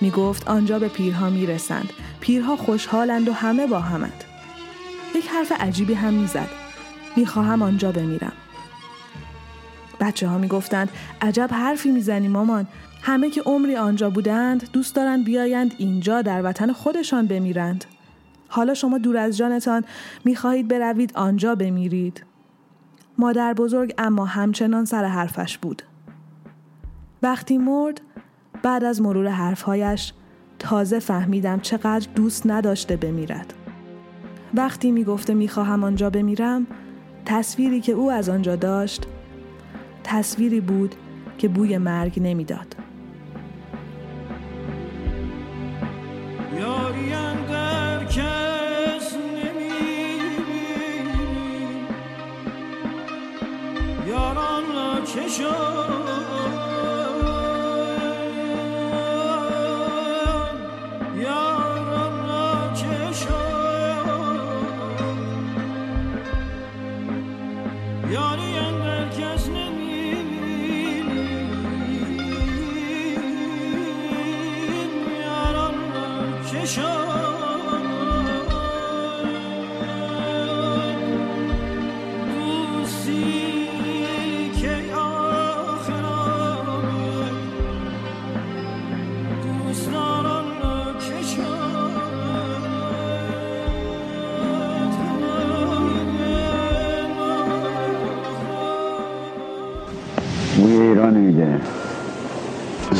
می 0.01 0.11
گفت 0.11 0.47
آنجا 0.47 0.79
به 0.79 0.87
پیرها 0.87 1.29
می 1.29 1.45
رسند. 1.45 1.89
پیرها 2.19 2.55
خوشحالند 2.55 3.29
و 3.29 3.33
همه 3.33 3.67
با 3.67 3.79
همند. 3.79 4.23
یک 5.15 5.27
حرف 5.27 5.51
عجیبی 5.59 5.93
هم 5.93 6.13
می 6.13 6.27
زد. 6.27 6.49
می 7.15 7.25
خواهم 7.25 7.61
آنجا 7.61 7.91
بمیرم. 7.91 8.33
بچه 9.99 10.27
ها 10.27 10.37
می 10.37 10.47
گفتند 10.47 10.89
عجب 11.21 11.49
حرفی 11.51 11.91
می 11.91 12.01
زنی 12.01 12.27
مامان 12.27 12.67
همه 13.05 13.29
که 13.29 13.41
عمری 13.41 13.75
آنجا 13.75 14.09
بودند 14.09 14.71
دوست 14.73 14.95
دارند 14.95 15.25
بیایند 15.25 15.75
اینجا 15.77 16.21
در 16.21 16.41
وطن 16.43 16.71
خودشان 16.71 17.27
بمیرند. 17.27 17.85
حالا 18.47 18.73
شما 18.73 18.97
دور 18.97 19.17
از 19.17 19.37
جانتان 19.37 19.83
می‌خواهید 20.25 20.67
بروید 20.67 21.11
آنجا 21.15 21.55
بمیرید. 21.55 22.23
مادر 23.17 23.53
بزرگ 23.53 23.93
اما 23.97 24.25
همچنان 24.25 24.85
سر 24.85 25.05
حرفش 25.05 25.57
بود. 25.57 25.81
وقتی 27.23 27.57
مرد 27.57 28.01
بعد 28.63 28.83
از 28.83 29.01
مرور 29.01 29.27
حرفهایش 29.27 30.13
تازه 30.59 30.99
فهمیدم 30.99 31.59
چقدر 31.59 32.07
دوست 32.15 32.47
نداشته 32.47 32.95
بمیرد. 32.95 33.53
وقتی 34.53 34.91
می‌گفته 34.91 35.33
می‌خواهم 35.33 35.83
آنجا 35.83 36.09
بمیرم 36.09 36.67
تصویری 37.25 37.81
که 37.81 37.91
او 37.91 38.11
از 38.11 38.29
آنجا 38.29 38.55
داشت 38.55 39.07
تصویری 40.03 40.59
بود 40.61 40.95
که 41.37 41.47
بوی 41.47 41.77
مرگ 41.77 42.19
نمی‌داد. 42.21 42.74
یاریم 46.95 47.47
در 47.49 48.05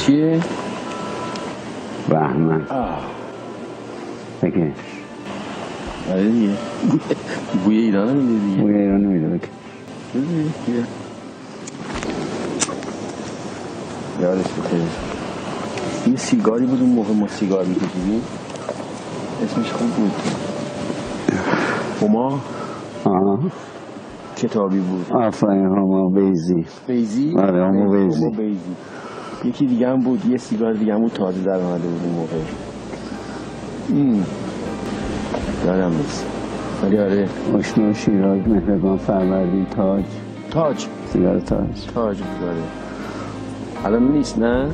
چیه؟ 0.06 0.40
بهمن. 2.10 2.62
بکش 4.44 5.02
آره 6.12 6.30
دیگه. 6.32 6.54
بوی 7.66 7.78
ایران 7.78 8.18
میده 8.18 8.46
دیگه. 8.46 8.62
بوی 8.62 8.74
ایران 8.76 9.02
میده 9.02 9.28
بکش. 9.28 9.50
یادش 14.22 14.44
بخیر 14.46 14.82
یه 16.08 16.16
سیگاری 16.16 16.66
بود 16.66 16.82
اون 16.82 16.90
موقع 16.90 17.14
ما 17.14 17.28
سیگار 17.28 17.66
میکشیدیم 17.66 18.22
اسمش 19.44 19.72
خوب 19.72 19.88
بود. 19.90 20.12
هما. 22.02 22.40
آه 23.06 23.40
کتابی 24.38 24.80
بود. 24.80 25.06
آفرین 25.14 25.66
هما 25.66 26.10
بیزی. 26.10 26.66
بیزی؟ 26.88 27.34
آره، 27.38 27.66
هما 27.66 27.92
بیزی. 27.92 28.32
یکی 29.46 29.66
دیگه 29.66 29.90
هم 29.90 30.00
بود 30.00 30.26
یه 30.26 30.38
سیگار 30.38 30.74
دیگه 30.74 30.94
هم 30.94 31.02
بود 31.02 31.12
تازه 31.12 31.42
در 31.42 31.56
اومده 31.56 31.88
بود 31.88 32.02
اون 32.04 32.14
موقع. 32.14 32.38
یادم 35.66 35.98
نیست. 35.98 36.26
ولی 36.84 37.00
آره 37.00 37.30
اشنا 37.60 37.94
شیراز 37.94 38.48
مهرگان 38.48 38.98
فروردین 38.98 39.66
تاج. 39.66 40.04
تاج. 40.52 40.86
سیگار 41.14 41.40
تاج. 41.40 41.86
تاج 41.94 42.18
بود 42.18 42.48
آره. 42.50 42.64
الان 43.86 44.12
نیست 44.12 44.40
نه؟ 44.40 44.70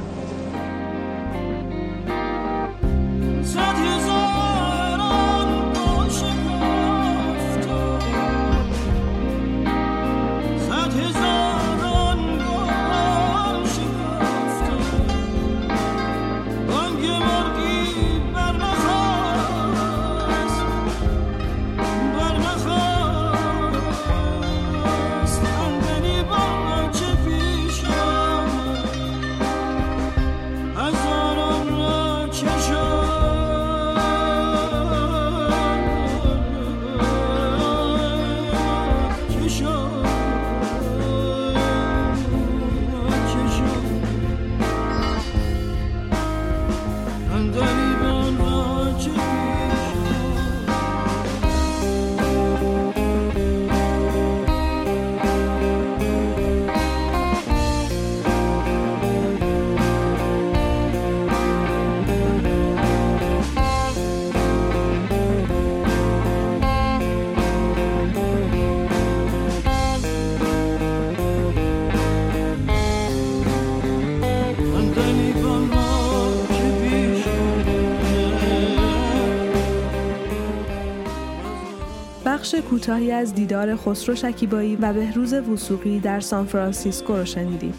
کوتاهی 82.71 83.12
از 83.12 83.36
دیدار 83.36 83.75
خسرو 83.75 84.15
شکیبایی 84.15 84.75
و 84.75 84.93
بهروز 84.93 85.34
وثوقی 85.34 85.99
در 85.99 86.19
سان 86.19 86.45
فرانسیسکو 86.45 87.13
رو 87.15 87.25
شنیدیم. 87.25 87.73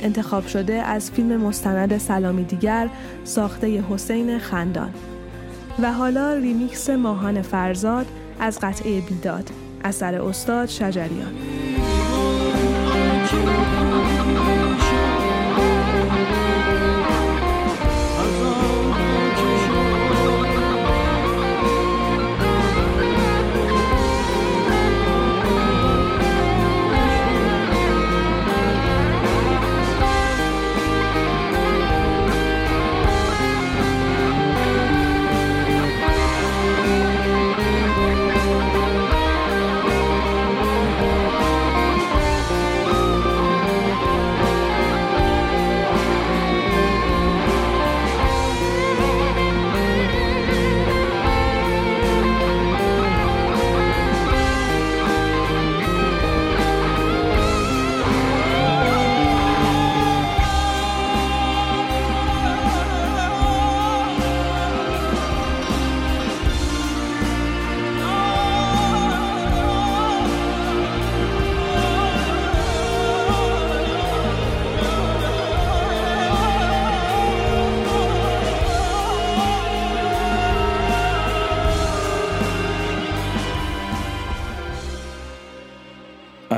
انتخاب 0.00 0.46
شده 0.46 0.74
از 0.74 1.10
فیلم 1.10 1.36
مستند 1.36 1.98
سلامی 1.98 2.44
دیگر 2.44 2.88
ساخته 3.24 3.84
حسین 3.90 4.38
خندان. 4.38 4.94
و 5.82 5.92
حالا 5.92 6.32
ریمیکس 6.34 6.90
ماهان 6.90 7.42
فرزاد 7.42 8.06
از 8.40 8.58
قطعه 8.62 9.00
بیداد 9.00 9.50
اثر 9.84 10.22
استاد 10.22 10.68
شجریان. 10.68 11.34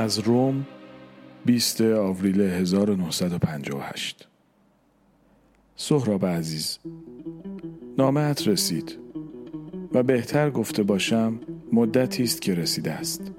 از 0.07 0.19
روم 0.19 0.65
20 1.45 1.81
آوریل 1.81 2.41
1958 2.41 4.27
سهراب 5.75 6.25
عزیز 6.25 6.79
نامت 7.97 8.47
رسید 8.47 8.97
و 9.93 10.03
بهتر 10.03 10.49
گفته 10.49 10.83
باشم 10.83 11.39
مدتی 11.73 12.23
است 12.23 12.41
که 12.41 12.55
رسیده 12.55 12.91
است. 12.91 13.31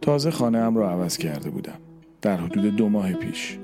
تازه 0.00 0.30
خانه 0.30 0.58
ام 0.58 0.76
را 0.76 0.90
عوض 0.90 1.16
کرده 1.16 1.50
بودم. 1.50 1.78
در 2.22 2.36
حدود 2.36 2.76
دو 2.76 2.88
ماه 2.88 3.12
پیش 3.12 3.58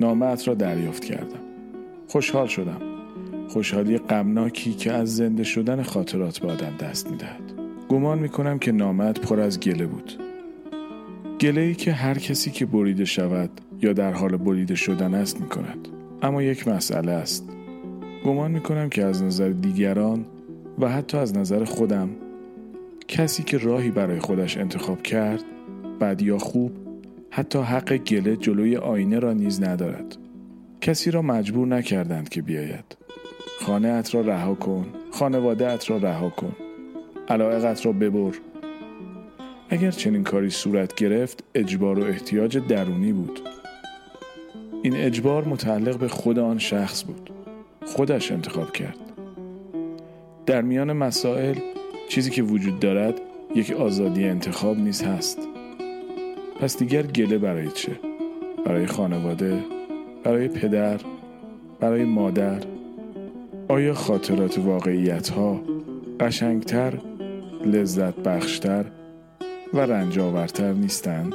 نامت 0.00 0.48
را 0.48 0.54
دریافت 0.54 1.04
کردم. 1.04 1.40
خوشحال 2.08 2.46
شدم. 2.46 2.80
خوشحالی 3.48 3.98
غمناکی 3.98 4.74
که 4.74 4.92
از 4.92 5.16
زنده 5.16 5.44
شدن 5.44 5.82
خاطرات 5.82 6.38
به 6.38 6.52
آدم 6.52 6.76
دست 6.76 7.10
می‌دهد. 7.10 7.52
گمان 7.88 8.18
می‌کنم 8.18 8.58
که 8.58 8.72
نامت 8.72 9.20
پر 9.20 9.40
از 9.40 9.60
گله 9.60 9.86
بود. 9.86 10.29
گله 11.40 11.60
ای 11.60 11.74
که 11.74 11.92
هر 11.92 12.18
کسی 12.18 12.50
که 12.50 12.66
بریده 12.66 13.04
شود 13.04 13.50
یا 13.82 13.92
در 13.92 14.12
حال 14.12 14.36
بریده 14.36 14.74
شدن 14.74 15.14
است 15.14 15.40
می 15.40 15.48
کند. 15.48 15.88
اما 16.22 16.42
یک 16.42 16.68
مسئله 16.68 17.12
است. 17.12 17.48
گمان 18.24 18.50
می 18.50 18.60
کنم 18.60 18.88
که 18.88 19.04
از 19.04 19.22
نظر 19.22 19.48
دیگران 19.48 20.24
و 20.78 20.88
حتی 20.88 21.18
از 21.18 21.36
نظر 21.36 21.64
خودم 21.64 22.08
کسی 23.08 23.42
که 23.42 23.58
راهی 23.58 23.90
برای 23.90 24.18
خودش 24.18 24.56
انتخاب 24.56 25.02
کرد 25.02 25.44
بد 26.00 26.22
یا 26.22 26.38
خوب 26.38 26.72
حتی 27.30 27.58
حق 27.58 27.96
گله 27.96 28.36
جلوی 28.36 28.76
آینه 28.76 29.18
را 29.18 29.32
نیز 29.32 29.62
ندارد. 29.62 30.16
کسی 30.80 31.10
را 31.10 31.22
مجبور 31.22 31.66
نکردند 31.66 32.28
که 32.28 32.42
بیاید. 32.42 32.96
خانه 33.60 33.88
ات 33.88 34.14
را 34.14 34.20
رها 34.20 34.54
کن. 34.54 34.86
خانواده 35.10 35.68
ات 35.68 35.90
را 35.90 35.96
رها 35.96 36.30
کن. 36.30 36.52
علاقت 37.28 37.86
را 37.86 37.92
ببر. 37.92 38.32
اگر 39.72 39.90
چنین 39.90 40.24
کاری 40.24 40.50
صورت 40.50 40.94
گرفت 40.94 41.44
اجبار 41.54 41.98
و 41.98 42.04
احتیاج 42.04 42.58
درونی 42.58 43.12
بود 43.12 43.40
این 44.82 44.96
اجبار 44.96 45.44
متعلق 45.44 45.98
به 45.98 46.08
خود 46.08 46.38
آن 46.38 46.58
شخص 46.58 47.04
بود 47.04 47.30
خودش 47.86 48.32
انتخاب 48.32 48.72
کرد 48.72 48.98
در 50.46 50.62
میان 50.62 50.92
مسائل 50.92 51.54
چیزی 52.08 52.30
که 52.30 52.42
وجود 52.42 52.80
دارد 52.80 53.20
یک 53.54 53.70
آزادی 53.72 54.24
انتخاب 54.24 54.78
نیز 54.78 55.02
هست 55.02 55.38
پس 56.60 56.78
دیگر 56.78 57.02
گله 57.02 57.38
برای 57.38 57.70
چه؟ 57.70 57.92
برای 58.66 58.86
خانواده؟ 58.86 59.58
برای 60.24 60.48
پدر؟ 60.48 61.00
برای 61.80 62.04
مادر؟ 62.04 62.60
آیا 63.68 63.94
خاطرات 63.94 64.58
واقعیت 64.58 65.28
ها 65.28 65.60
قشنگتر، 66.20 66.98
لذت 67.64 68.14
بخشتر 68.14 68.84
و 69.74 69.80
رنج 69.80 70.18
آورتر 70.18 70.72
نیستند؟ 70.72 71.34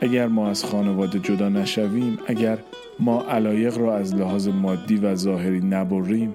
اگر 0.00 0.26
ما 0.26 0.48
از 0.48 0.64
خانواده 0.64 1.18
جدا 1.18 1.48
نشویم 1.48 2.18
اگر 2.26 2.58
ما 3.00 3.22
علایق 3.22 3.78
را 3.78 3.96
از 3.96 4.14
لحاظ 4.14 4.48
مادی 4.48 4.96
و 4.96 5.14
ظاهری 5.14 5.60
نبریم 5.60 6.32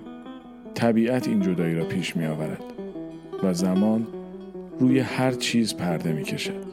طبیعت 0.73 1.27
این 1.27 1.41
جدایی 1.41 1.75
را 1.75 1.85
پیش 1.85 2.15
می 2.15 2.25
آورد 2.25 2.63
و 3.43 3.53
زمان 3.53 4.07
روی 4.79 4.99
هر 4.99 5.31
چیز 5.31 5.75
پرده 5.75 6.13
می 6.13 6.23
کشد. 6.23 6.69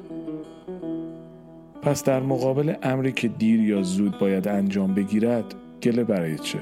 پس 1.82 2.04
در 2.04 2.20
مقابل 2.20 2.74
امری 2.82 3.12
که 3.12 3.28
دیر 3.28 3.60
یا 3.60 3.82
زود 3.82 4.18
باید 4.18 4.48
انجام 4.48 4.94
بگیرد 4.94 5.54
گله 5.82 6.04
برای 6.04 6.38
چه؟ 6.38 6.58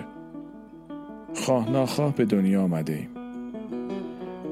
خواه 1.34 1.70
ناخواه 1.70 2.14
به 2.14 2.24
دنیا 2.24 2.62
آمده 2.62 2.92
ایم. 2.92 3.08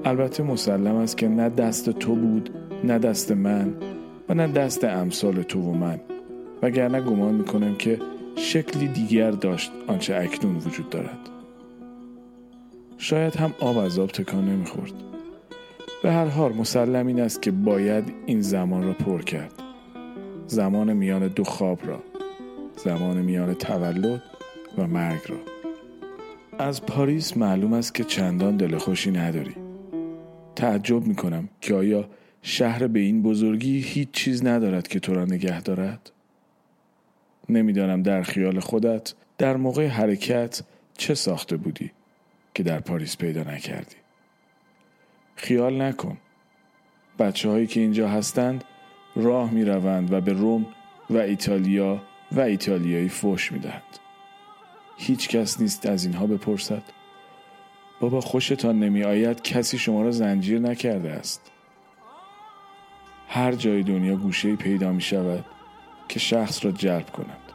البته 0.04 0.42
مسلم 0.42 0.96
است 0.96 1.16
که 1.16 1.28
نه 1.28 1.48
دست 1.48 1.90
تو 1.90 2.14
بود 2.14 2.50
نه 2.84 2.98
دست 2.98 3.32
من 3.32 3.74
و 4.28 4.34
نه 4.34 4.48
دست 4.48 4.84
امثال 4.84 5.42
تو 5.42 5.60
و 5.60 5.72
من. 5.74 6.00
وگرنه 6.62 7.00
گمان 7.00 7.34
می‌کنم 7.34 7.74
که 7.74 7.98
شکلی 8.36 8.88
دیگر 8.88 9.30
داشت 9.30 9.72
آنچه 9.86 10.16
اکنون 10.16 10.56
وجود 10.56 10.90
دارد. 10.90 11.18
شاید 12.98 13.36
هم 13.36 13.54
آب 13.60 13.78
از 13.78 13.98
آب 13.98 14.10
تکان 14.10 14.48
نمی‌خورد. 14.48 14.92
به 16.02 16.12
هر 16.12 16.26
حال 16.26 16.52
مسلم 16.52 17.06
این 17.06 17.20
است 17.20 17.42
که 17.42 17.50
باید 17.50 18.04
این 18.26 18.40
زمان 18.40 18.82
را 18.82 18.92
پر 18.92 19.22
کرد. 19.22 19.52
زمان 20.46 20.92
میان 20.92 21.28
دو 21.28 21.44
خواب 21.44 21.78
را 21.86 22.02
زمان 22.76 23.16
میان 23.16 23.54
تولد 23.54 24.22
و 24.78 24.86
مرگ 24.86 25.20
را. 25.28 25.36
از 26.58 26.86
پاریس 26.86 27.36
معلوم 27.36 27.72
است 27.72 27.94
که 27.94 28.04
چندان 28.04 28.56
دل 28.56 28.78
خوشی 28.78 29.10
نداری. 29.10 29.54
تعجب 30.56 31.06
می‌کنم 31.06 31.48
که 31.60 31.74
آیا 31.74 32.04
شهر 32.42 32.86
به 32.86 33.00
این 33.00 33.22
بزرگی 33.22 33.80
هیچ 33.80 34.10
چیز 34.10 34.46
ندارد 34.46 34.88
که 34.88 35.00
تو 35.00 35.14
را 35.14 35.24
نگه 35.24 35.60
دارد؟ 35.60 36.10
نمی‌دانم 37.48 38.02
در 38.02 38.22
خیال 38.22 38.60
خودت 38.60 39.14
در 39.38 39.56
موقع 39.56 39.86
حرکت 39.86 40.62
چه 40.98 41.14
ساخته 41.14 41.56
بودی 41.56 41.90
که 42.54 42.62
در 42.62 42.80
پاریس 42.80 43.16
پیدا 43.16 43.42
نکردی 43.42 43.96
خیال 45.36 45.82
نکن 45.82 46.16
بچه 47.18 47.48
هایی 47.48 47.66
که 47.66 47.80
اینجا 47.80 48.08
هستند 48.08 48.64
راه 49.16 49.50
می 49.50 49.64
روند 49.64 50.12
و 50.12 50.20
به 50.20 50.32
روم 50.32 50.66
و 51.10 51.16
ایتالیا 51.18 52.02
و 52.32 52.40
ایتالیایی 52.40 53.08
فوش 53.08 53.52
می 53.52 53.58
دهند. 53.58 53.82
هیچ 54.96 55.28
کس 55.28 55.60
نیست 55.60 55.86
از 55.86 56.04
اینها 56.04 56.26
بپرسد 56.26 56.82
بابا 58.00 58.20
خوشتان 58.20 58.78
نمی 58.78 59.04
آید 59.04 59.42
کسی 59.42 59.78
شما 59.78 60.02
را 60.02 60.10
زنجیر 60.10 60.58
نکرده 60.58 61.10
است 61.10 61.51
هر 63.34 63.52
جای 63.52 63.82
دنیا 63.82 64.16
گوشه 64.16 64.56
پیدا 64.56 64.92
می 64.92 65.00
شود 65.00 65.44
که 66.08 66.18
شخص 66.18 66.64
را 66.64 66.70
جلب 66.70 67.10
کند. 67.10 67.52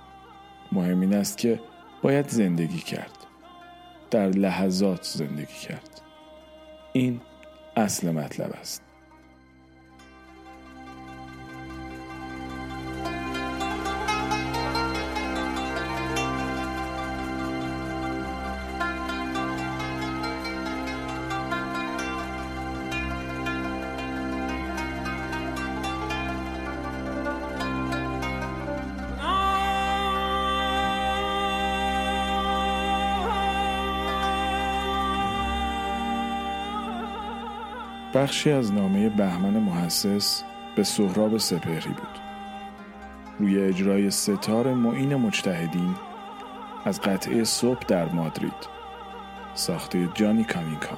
مهم 0.71 1.01
این 1.01 1.13
است 1.13 1.37
که 1.37 1.59
باید 2.01 2.29
زندگی 2.29 2.79
کرد. 2.79 3.11
در 4.11 4.29
لحظات 4.29 5.03
زندگی 5.03 5.59
کرد. 5.67 6.01
این 6.93 7.21
اصل 7.75 8.11
مطلب 8.11 8.53
است. 8.59 8.86
بخشی 38.27 38.51
از 38.51 38.73
نامه 38.73 39.09
بهمن 39.09 39.59
محصص 39.59 40.43
به 40.75 40.83
سهراب 40.83 41.37
سپهری 41.37 41.89
بود. 41.89 42.19
روی 43.39 43.59
اجرای 43.59 44.11
ستار 44.11 44.73
معین 44.73 45.15
مجتهدین 45.15 45.95
از 46.85 47.01
قطعه 47.01 47.43
صبح 47.43 47.79
در 47.87 48.09
مادرید 48.09 48.67
ساخته 49.53 50.09
جانی 50.13 50.43
کانینگهام 50.43 50.97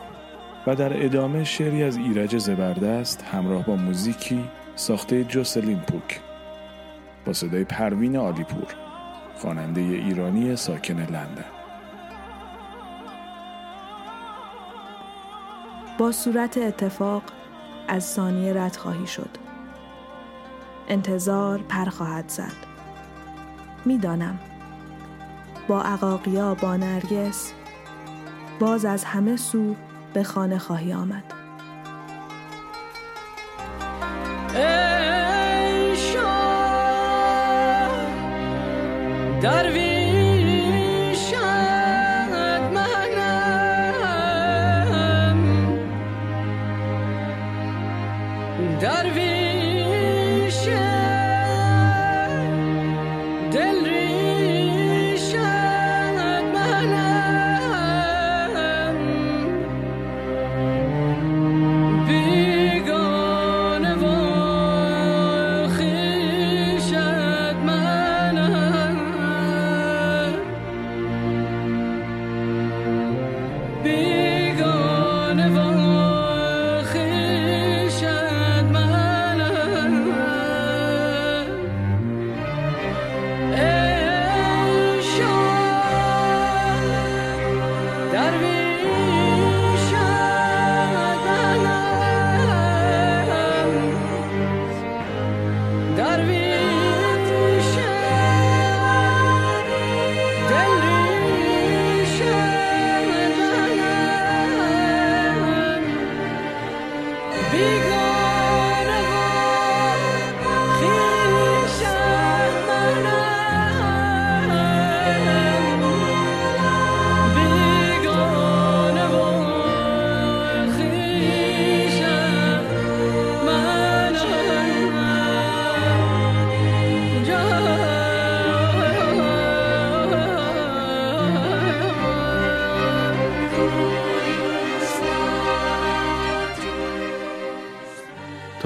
و 0.68 0.76
در 0.76 1.06
ادامه 1.06 1.44
شعری 1.44 1.84
از 1.84 1.98
ایرج 1.98 2.38
زبردست 2.38 3.24
همراه 3.24 3.66
با 3.66 3.76
music 3.76 4.32
ی 4.32 4.44
ساخته 4.76 5.24
جوسلین 5.24 5.80
پوک 5.80 6.20
با 7.26 7.34
صدای 7.34 7.64
پروین 7.64 8.18
عالی‌پور 8.18 8.76
خواننده 9.36 9.82
ایرانی 9.82 10.56
ساکن 10.56 11.00
لندن. 11.00 11.59
با 16.00 16.12
صورت 16.12 16.58
اتفاق 16.58 17.24
از 17.88 18.04
ثانیه 18.06 18.54
رد 18.54 18.76
خواهی 18.76 19.08
شد. 19.08 19.30
انتظار 20.88 21.60
پر 21.60 21.86
خواهد 21.86 22.30
زد. 22.30 22.54
می‌دانم. 23.86 24.40
با 25.68 25.82
عقاقیا 25.82 26.56
با 26.56 26.78
نرگس 26.78 27.54
باز 28.60 28.86
از 28.86 29.04
همه 29.04 29.38
سو 29.38 29.76
به 30.14 30.24
خانه 30.24 30.58
خواهی 30.58 30.94
آمد. 30.94 31.24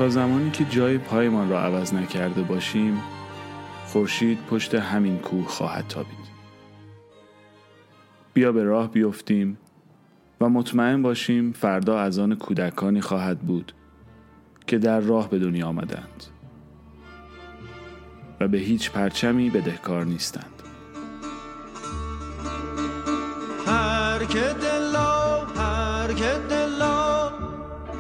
تا 0.04 0.10
زمانی 0.10 0.52
که 0.52 0.66
جای 0.66 0.98
پایمان 0.98 1.50
را 1.50 1.62
عوض 1.62 1.94
نکرده 1.94 2.42
باشیم 2.42 3.02
خورشید 3.86 4.40
پشت 4.50 4.76
همین 4.76 5.18
کوه 5.18 5.48
خواهد 5.48 5.88
تابید. 5.88 6.34
بیا 8.34 8.52
به 8.52 8.64
راه 8.64 8.92
بیفتیم 8.92 9.58
و 10.42 10.50
مطمئن 10.50 11.02
باشیم 11.02 11.52
فردا 11.52 12.00
از 12.00 12.20
آن 12.20 12.36
کودکانی 12.36 13.02
خواهد 13.02 13.40
بود 13.40 13.74
که 14.68 14.78
در 14.78 15.00
راه 15.00 15.30
به 15.30 15.40
دنیا 15.40 15.68
آمدند 15.68 16.24
و 18.40 18.48
به 18.48 18.58
هیچ 18.58 18.92
پرچمی 18.92 19.50
بدهکار 19.50 20.06
نیستند. 20.06 20.64
هر 23.68 24.26
که 24.26 24.56
دلا 24.62 25.46
هر 25.46 26.14
که 26.14 26.40
دلا 26.50 27.30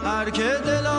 هر 0.03 0.29
که 0.29 0.43
دل 0.65 0.92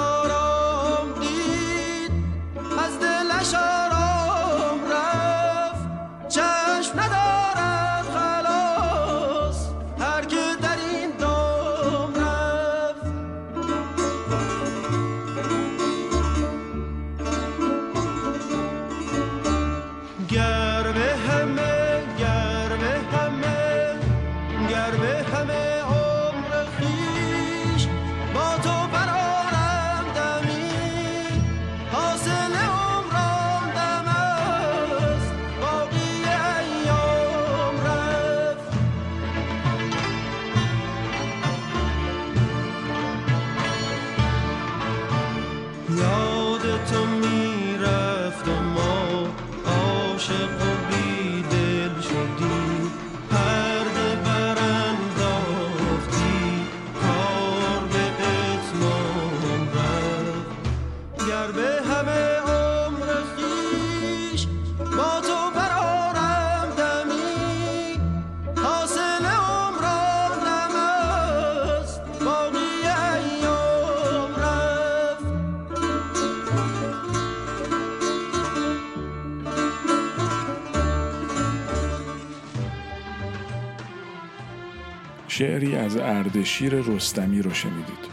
شعری 85.39 85.77
از 85.77 85.97
اردشیر 85.97 86.75
رستمی 86.75 87.43
رو 87.43 87.51
شنیدید 87.51 88.05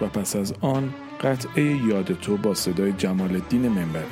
و 0.00 0.06
پس 0.06 0.36
از 0.36 0.54
آن 0.60 0.94
قطعه 1.20 1.62
یاد 1.62 2.20
تو 2.20 2.36
با 2.36 2.54
صدای 2.54 2.92
جمال 2.92 3.32
الدین 3.32 3.68
منبری 3.68 4.04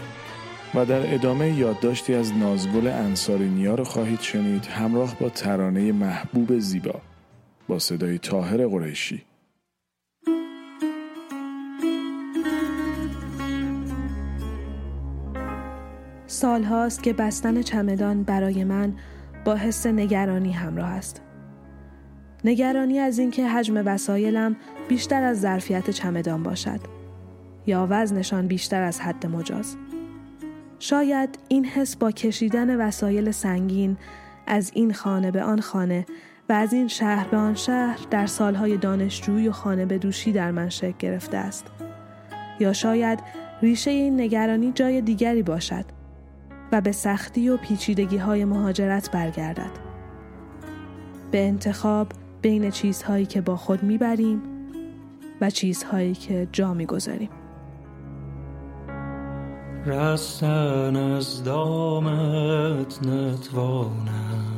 و 0.74 0.84
در 0.84 1.14
ادامه 1.14 1.58
یادداشتی 1.58 2.14
از 2.14 2.32
نازگل 2.32 2.86
انصاری 2.86 3.48
نیا 3.48 3.74
رو 3.74 3.84
خواهید 3.84 4.20
شنید 4.20 4.66
همراه 4.66 5.16
با 5.20 5.28
ترانه 5.28 5.92
محبوب 5.92 6.58
زیبا 6.58 7.00
با 7.68 7.78
صدای 7.78 8.18
تاهر 8.18 8.66
قریشی 8.66 9.22
سالهاست 16.26 17.02
که 17.02 17.12
بستن 17.12 17.62
چمدان 17.62 18.22
برای 18.22 18.64
من 18.64 18.94
با 19.44 19.54
حس 19.54 19.86
نگرانی 19.86 20.52
همراه 20.52 20.88
است. 20.88 21.25
نگرانی 22.46 22.98
از 22.98 23.18
اینکه 23.18 23.48
حجم 23.48 23.82
وسایلم 23.86 24.56
بیشتر 24.88 25.22
از 25.22 25.40
ظرفیت 25.40 25.90
چمدان 25.90 26.42
باشد 26.42 26.80
یا 27.66 27.86
وزنشان 27.90 28.46
بیشتر 28.46 28.82
از 28.82 29.00
حد 29.00 29.26
مجاز. 29.26 29.76
شاید 30.78 31.38
این 31.48 31.64
حس 31.64 31.96
با 31.96 32.10
کشیدن 32.10 32.80
وسایل 32.86 33.30
سنگین 33.30 33.96
از 34.46 34.70
این 34.74 34.92
خانه 34.92 35.30
به 35.30 35.42
آن 35.42 35.60
خانه 35.60 36.06
و 36.48 36.52
از 36.52 36.72
این 36.72 36.88
شهر 36.88 37.28
به 37.28 37.36
آن 37.36 37.54
شهر 37.54 37.98
در 38.10 38.26
سالهای 38.26 38.76
دانشجویی 38.76 39.48
و 39.48 39.52
خانه 39.52 39.86
به 39.86 39.98
دوشی 39.98 40.32
در 40.32 40.50
من 40.50 40.68
شکل 40.68 40.94
گرفته 40.98 41.36
است. 41.36 41.66
یا 42.60 42.72
شاید 42.72 43.18
ریشه 43.62 43.90
این 43.90 44.20
نگرانی 44.20 44.72
جای 44.72 45.00
دیگری 45.00 45.42
باشد 45.42 45.84
و 46.72 46.80
به 46.80 46.92
سختی 46.92 47.48
و 47.48 47.56
پیچیدگی 47.56 48.16
های 48.16 48.44
مهاجرت 48.44 49.10
برگردد. 49.10 49.70
به 51.30 51.46
انتخاب 51.46 52.08
بین 52.46 52.70
چیزهایی 52.70 53.26
که 53.26 53.40
با 53.40 53.56
خود 53.56 53.82
می‌بریم 53.82 54.42
و 55.40 55.50
چیزهایی 55.50 56.14
که 56.14 56.48
جا 56.52 56.74
می‌گذاریم. 56.74 57.28
رستن 59.86 60.96
از 60.96 61.44
دامت 61.44 63.06
نتوانم. 63.06 64.56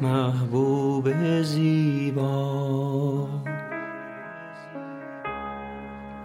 محبوب 0.00 1.42
زیبا. 1.42 3.28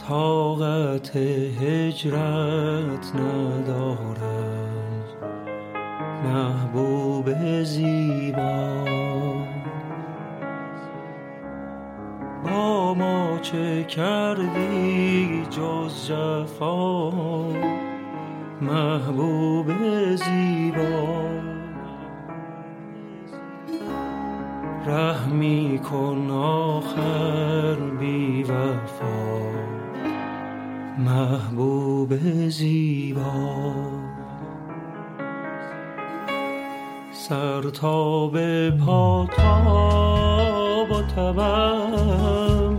طاقت 0.08 1.16
هجرت 1.16 3.16
ندارم 3.16 5.04
محبوب 6.24 7.64
زیبا. 7.64 8.78
با 12.44 12.94
ما 12.94 13.40
چه 13.42 13.84
کردی 13.84 15.44
جز 15.50 16.08
جفا؟ 16.08 17.12
محبوب 18.62 19.72
زیبا. 20.16 21.18
رحمی 24.86 25.80
کن 25.92 26.32
آخر 26.32 27.76
بی 28.00 28.44
وفا. 28.44 29.40
محبوب 30.98 32.14
زیبا. 32.50 33.74
سر 37.12 37.62
تا 37.62 38.28
به 38.28 38.74
پا 38.86 39.26
تبم 41.16 42.78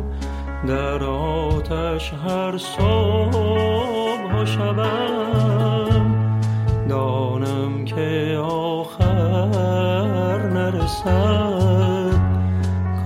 در 0.67 1.05
آتش 1.05 2.13
هر 2.13 2.59
صبح 2.59 4.43
و 4.43 4.47
شبم. 4.47 6.15
دانم 6.89 7.85
که 7.85 8.39
آخر 8.45 10.39
نرسد 10.53 12.21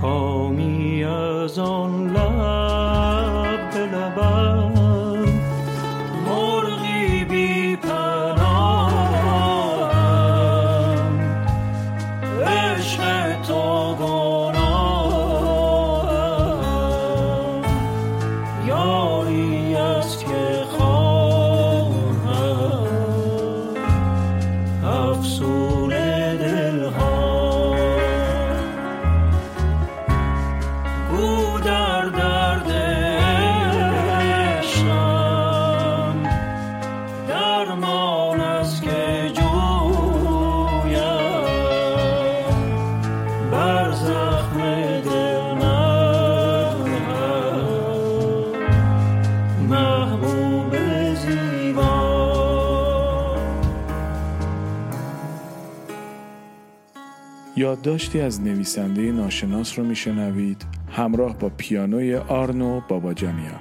کامی 0.01 1.03
از 1.03 1.59
آن 1.59 1.72
یادداشتی 57.83 58.21
از 58.21 58.41
نویسنده 58.41 59.11
ناشناس 59.11 59.79
رو 59.79 59.85
میشنوید. 59.85 60.65
همراه 60.91 61.37
با 61.37 61.49
پیانوی 61.57 62.15
آرنو 62.15 62.81
باباجانیا 62.87 63.59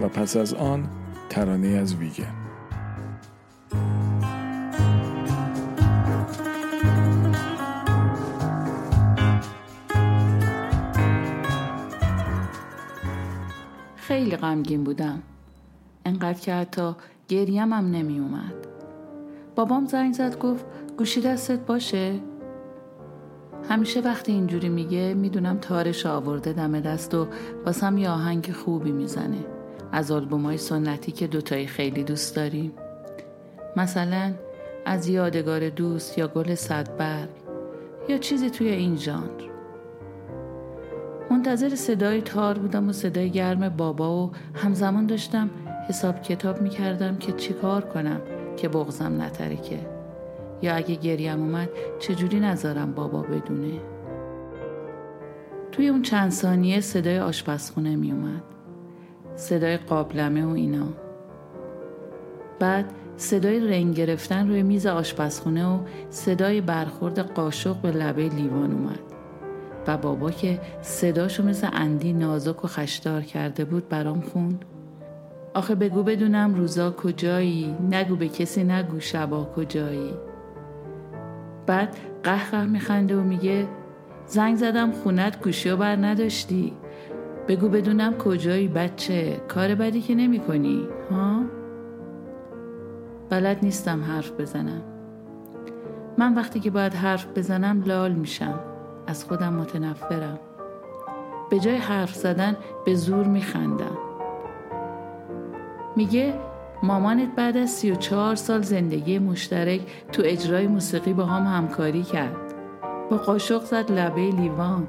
و 0.00 0.08
پس 0.08 0.36
از 0.36 0.54
آن 0.54 0.88
ترانه 1.28 1.68
از 1.68 1.94
ویگن. 1.94 2.34
خیلی 13.96 14.36
غمگین 14.36 14.84
بودم. 14.84 15.22
انقدر 16.04 16.38
که 16.38 16.54
حتی 16.54 16.92
گریم 17.28 17.72
هم 17.72 17.90
نمی 17.90 18.18
اومد 18.18 18.54
بابام 19.56 19.86
زنگ 19.86 20.14
زد 20.14 20.38
گفت 20.38 20.64
گوشی 20.98 21.20
دستت 21.20 21.60
باشه؟ 21.60 22.29
همیشه 23.70 24.00
وقتی 24.00 24.32
اینجوری 24.32 24.68
میگه 24.68 25.14
می‌دونم 25.14 25.58
تارش 25.58 26.06
آورده 26.06 26.52
دم 26.52 26.80
دست 26.80 27.14
و 27.14 27.26
واسم 27.66 27.98
یه 27.98 28.10
آهنگ 28.10 28.52
خوبی 28.52 28.92
می‌زنه. 28.92 29.44
از 29.92 30.10
آلبومای 30.10 30.56
سنتی 30.56 31.12
که 31.12 31.26
دوتایی 31.26 31.66
خیلی 31.66 32.04
دوست 32.04 32.36
داریم. 32.36 32.72
مثلا 33.76 34.32
از 34.86 35.08
یادگار 35.08 35.68
دوست 35.68 36.18
یا 36.18 36.28
گل 36.28 36.54
صدبرگ 36.54 37.28
یا 38.08 38.18
چیزی 38.18 38.50
توی 38.50 38.68
این 38.68 38.96
ژانر. 38.96 39.50
منتظر 41.30 41.74
صدای 41.74 42.22
تار 42.22 42.58
بودم 42.58 42.88
و 42.88 42.92
صدای 42.92 43.30
گرم 43.30 43.68
بابا 43.68 44.26
و 44.26 44.30
همزمان 44.54 45.06
داشتم 45.06 45.50
حساب 45.88 46.22
کتاب 46.22 46.62
می‌کردم 46.62 47.16
که 47.16 47.32
چیکار 47.32 47.84
کنم 47.84 48.20
که 48.56 48.68
بغزم 48.68 49.22
نترکه. 49.22 49.99
یا 50.62 50.74
اگه 50.74 50.94
گریم 50.94 51.40
اومد 51.40 51.68
چجوری 51.98 52.40
نذارم 52.40 52.92
بابا 52.92 53.22
بدونه؟ 53.22 53.80
توی 55.72 55.88
اون 55.88 56.02
چند 56.02 56.30
ثانیه 56.30 56.80
صدای 56.80 57.18
آشپزخونه 57.18 57.96
میومد 57.96 58.42
صدای 59.36 59.76
قابلمه 59.76 60.44
و 60.44 60.48
اینا. 60.48 60.86
بعد 62.58 62.84
صدای 63.16 63.68
رنگ 63.68 63.94
گرفتن 63.94 64.48
روی 64.48 64.62
میز 64.62 64.86
آشپزخونه 64.86 65.66
و 65.66 65.78
صدای 66.10 66.60
برخورد 66.60 67.18
قاشق 67.18 67.76
به 67.76 67.90
لبه 67.90 68.28
لیوان 68.28 68.72
اومد. 68.72 68.98
و 69.86 69.98
بابا 69.98 70.30
که 70.30 70.60
صداشو 70.82 71.44
مثل 71.44 71.68
اندی 71.72 72.12
نازک 72.12 72.64
و 72.64 72.68
خشدار 72.68 73.22
کرده 73.22 73.64
بود 73.64 73.88
برام 73.88 74.20
خوند. 74.20 74.64
آخه 75.54 75.74
بگو 75.74 76.02
بدونم 76.02 76.54
روزا 76.54 76.90
کجایی؟ 76.90 77.76
نگو 77.90 78.16
به 78.16 78.28
کسی 78.28 78.64
نگو 78.64 79.00
شبا 79.00 79.44
کجایی؟ 79.44 80.14
بعد 81.66 81.96
قهقه 82.22 82.64
میخنده 82.64 83.16
و 83.16 83.20
میگه 83.20 83.68
زنگ 84.26 84.56
زدم 84.56 84.92
خونت 84.92 85.42
گوشی 85.42 85.70
و 85.70 85.76
بر 85.76 85.96
نداشتی. 85.96 86.72
بگو 87.48 87.68
بدونم 87.68 88.18
کجایی 88.18 88.68
بچه 88.68 89.40
کار 89.48 89.74
بدی 89.74 90.00
که 90.00 90.14
نمی 90.14 90.40
کنی 90.40 90.88
ها؟ 91.10 91.42
بلد 93.30 93.58
نیستم 93.62 94.04
حرف 94.04 94.30
بزنم. 94.30 94.82
من 96.18 96.34
وقتی 96.34 96.60
که 96.60 96.70
باید 96.70 96.94
حرف 96.94 97.26
بزنم 97.36 97.82
لال 97.86 98.12
میشم 98.12 98.60
از 99.06 99.24
خودم 99.24 99.52
متنفرم. 99.52 100.38
به 101.50 101.60
جای 101.60 101.76
حرف 101.76 102.14
زدن 102.14 102.56
به 102.84 102.94
زور 102.94 103.26
میخندم. 103.26 103.98
میگه 105.96 106.34
مامانت 106.82 107.28
بعد 107.36 107.56
از 107.56 107.70
سی 107.70 107.90
و 107.90 107.94
چهار 107.94 108.34
سال 108.34 108.62
زندگی 108.62 109.18
مشترک 109.18 109.80
تو 110.12 110.22
اجرای 110.24 110.66
موسیقی 110.66 111.12
با 111.12 111.24
هم 111.24 111.56
همکاری 111.56 112.02
کرد. 112.02 112.36
با 113.10 113.16
قاشق 113.16 113.64
زد 113.64 113.92
لبه 113.92 114.30
لیوان. 114.30 114.86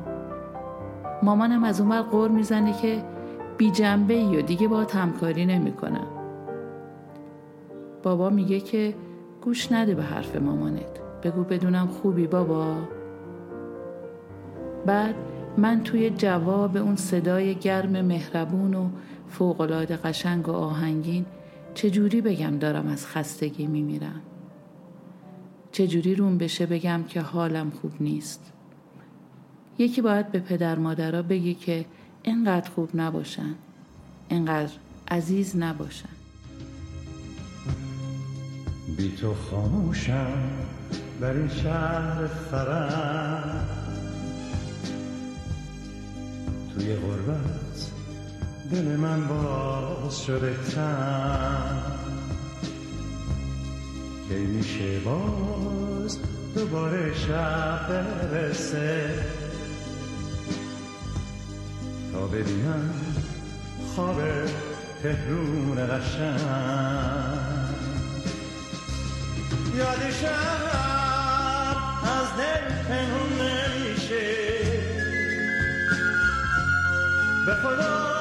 مامانم 1.23 1.63
از 1.63 1.81
اونور 1.81 2.01
قور 2.01 2.29
می‌زنه 2.29 2.81
که 2.81 3.03
بی 3.57 3.71
جنبه 3.71 4.23
و 4.23 4.41
دیگه 4.41 4.67
با 4.67 4.87
همکاری 4.93 5.45
نمی‌کنم. 5.45 6.07
بابا 8.03 8.29
میگه 8.29 8.59
که 8.59 8.93
گوش 9.41 9.71
نده 9.71 9.95
به 9.95 10.03
حرف 10.03 10.35
مامانت. 10.35 10.99
بگو 11.23 11.43
بدونم 11.43 11.87
خوبی 11.87 12.27
بابا. 12.27 12.75
بعد 14.85 15.15
من 15.57 15.83
توی 15.83 16.09
جواب 16.09 16.77
اون 16.77 16.95
صدای 16.95 17.55
گرم 17.55 18.01
مهربون 18.01 18.73
و 18.73 18.89
فوقالعاده 19.29 19.97
قشنگ 19.97 20.49
و 20.49 20.51
آهنگین 20.51 21.25
چجوری 21.73 22.21
بگم 22.21 22.57
دارم 22.57 22.87
از 22.87 23.07
خستگی 23.07 23.67
میمیرم؟ 23.67 24.21
چجوری 25.71 26.15
روم 26.15 26.37
بشه 26.37 26.65
بگم 26.65 27.03
که 27.03 27.21
حالم 27.21 27.69
خوب 27.69 27.91
نیست؟ 27.99 28.51
یکی 29.77 30.01
باید 30.01 30.31
به 30.31 30.39
پدر 30.39 30.75
مادرها 30.75 31.21
بگی 31.21 31.53
که 31.53 31.85
اینقدر 32.23 32.69
خوب 32.69 32.89
نباشن 32.93 33.55
اینقدر 34.29 34.71
عزیز 35.11 35.55
نباشن. 35.55 36.09
بی 38.97 39.11
تو 39.21 39.33
خاموشم 39.33 40.49
بر 41.21 41.37
این 41.37 41.47
شهر 41.47 42.27
فرم 42.27 43.67
توی 46.73 46.95
غربت 46.95 48.00
دل 48.71 48.95
من 48.95 49.27
باز 49.27 50.21
شده 50.21 50.55
تن. 50.75 51.81
کی 54.29 54.35
میشه 54.35 54.99
باز 54.99 56.17
دوباره 56.55 57.13
شب 57.13 57.87
برسه؟ 58.31 59.09
تا 62.13 62.27
ببینم 62.27 62.93
خواب 63.95 64.21
تهرون 65.03 65.87
قشنگ. 65.87 66.41
یادشم 69.77 70.61
از 72.03 72.27
دل 72.37 72.83
پنهون 72.87 73.47
نمیشه 73.47 74.35
به 77.45 77.55
خدا 77.55 78.20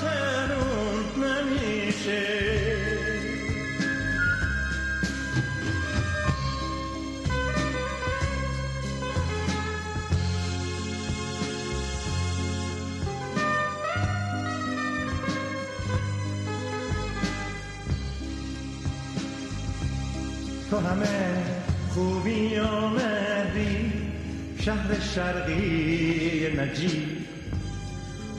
تهرون 0.00 1.24
نمیشه. 1.24 2.26
تو 20.70 20.78
همه 20.78 21.06
خوبی 21.88 22.58
و 22.58 22.88
مهری 22.88 23.92
شهر 24.58 25.00
شرقی 25.00 26.48
نجیب. 26.56 27.19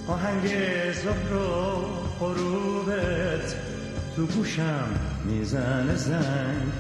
آهنگ 0.08 0.48
زهر 0.94 1.34
و 1.34 1.86
غروبت 2.20 3.56
تو 4.16 4.26
گوشم 4.26 4.90
می‌زنه 5.26 5.96
زنگ. 5.96 6.72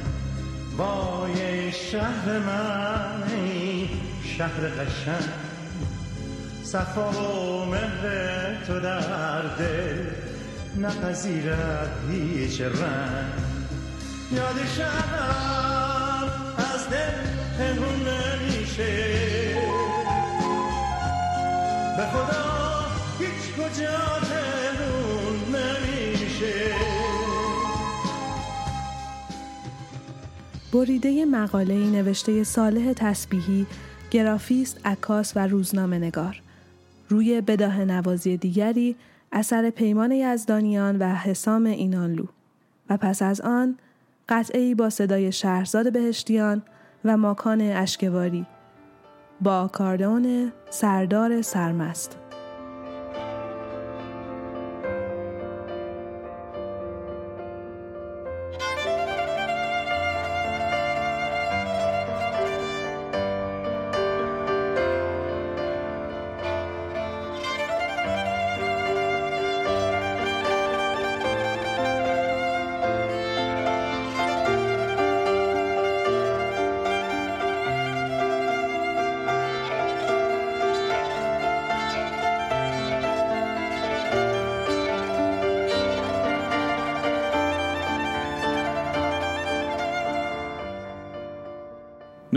وای 0.78 1.72
شهر 1.72 2.40
من 2.40 3.24
شهر 4.38 4.68
قشنگ. 4.68 5.30
صفا 6.64 7.12
و 7.12 7.66
مهر 7.66 8.64
تو 8.68 8.80
در 8.80 9.42
دل 9.42 10.06
نپذیرد 10.78 11.90
هیچ 12.12 12.62
رنگ. 12.62 13.32
یادشم 14.32 15.14
از 16.58 16.90
دل 16.90 17.12
پنهون 17.58 18.08
نمیشه 18.08 18.94
به 21.98 22.04
خدا 22.06 22.51
بریده 30.74 31.26
مقاله 31.26 31.76
نوشته 31.76 32.44
صالح 32.44 32.94
تسبیحی 32.94 33.66
گرافیست، 34.12 34.80
عکاس 34.86 35.34
و 35.36 35.48
روزنامه 35.48 36.00
نگار. 36.00 36.42
روی 37.10 37.42
بداه 37.42 37.86
نوازی 37.86 38.38
دیگری 38.38 38.96
اثر 39.32 39.70
پیمان 39.70 40.12
یزدانیان 40.12 40.98
و 40.98 41.16
حسام 41.16 41.66
اینانلو. 41.66 42.26
و 42.90 42.98
پس 42.98 43.22
از 43.22 43.42
آن 43.42 43.78
قطعی 44.30 44.76
با 44.76 44.90
صدای 44.90 45.32
شهرزاد 45.32 45.94
بهشتیان 45.94 46.62
و 47.06 47.18
ماکان 47.18 47.62
اشکواری. 47.62 48.46
با 49.42 49.62
آکاردون 49.62 50.52
سردار 50.70 51.42
سرمست. 51.42 52.18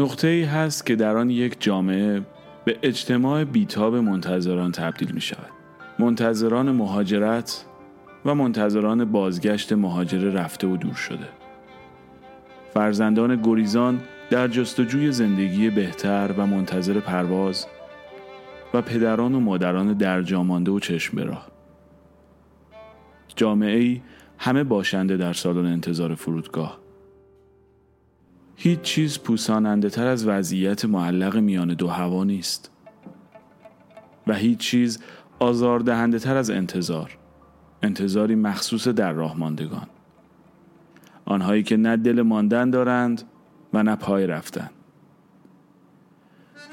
نقطه 0.05 0.29
ای 0.29 0.43
هست 0.43 0.87
که 0.87 0.97
در 0.97 1.17
آن 1.17 1.31
یک 1.31 1.57
جامعه 1.61 2.23
به 2.65 2.79
اجتماع 2.83 3.45
بیتاب 3.45 3.97
منتظران 3.97 4.73
تبدیل 4.73 5.13
می 5.13 5.21
شود. 5.21 5.51
منتظران 5.99 6.71
مهاجرت 6.71 7.65
و 8.25 8.35
منتظران 8.35 9.05
بازگشت 9.05 9.73
مهاجر 9.73 10.19
رفته 10.19 10.67
و 10.67 10.77
دور 10.77 10.95
شده. 10.95 11.29
فرزندان 12.75 13.43
گریزان 13.43 14.01
در 14.31 14.49
جستجوی 14.49 15.13
زندگی 15.13 15.71
بهتر 15.71 16.35
و 16.37 16.47
منتظر 16.47 17.01
پرواز 17.01 17.67
و 18.75 18.83
پدران 18.83 19.35
و 19.35 19.41
مادران 19.41 19.93
در 19.93 20.23
جامانده 20.23 20.71
و 20.71 20.79
چشم 20.79 21.17
به 21.17 21.25
راه. 21.25 21.49
جامعه 23.37 23.79
ای 23.79 24.01
همه 24.39 24.65
باشنده 24.65 25.17
در 25.17 25.33
سالن 25.33 25.67
انتظار 25.67 26.15
فرودگاه. 26.15 26.84
هیچ 28.57 28.81
چیز 28.81 29.19
پوساننده 29.19 29.91
تر 29.91 30.07
از 30.07 30.27
وضعیت 30.27 30.85
معلق 30.85 31.37
میان 31.37 31.75
دو 31.75 31.89
هوا 31.89 32.25
نیست. 32.25 32.71
و 34.27 34.35
هیچ 34.35 34.59
چیز 34.59 34.99
آزاردهنده 35.39 36.19
تر 36.19 36.37
از 36.37 36.51
انتظار. 36.51 37.19
انتظاری 37.83 38.35
مخصوص 38.35 38.89
در 38.89 39.13
راه 39.13 39.37
ماندگان. 39.37 39.87
آنهایی 41.25 41.63
که 41.63 41.77
نه 41.77 41.97
دل 41.97 42.23
ماندن 42.23 42.71
دارند 42.71 43.23
و 43.73 43.83
نه 43.83 43.97
پای 43.97 44.27
رفتن. 44.27 44.71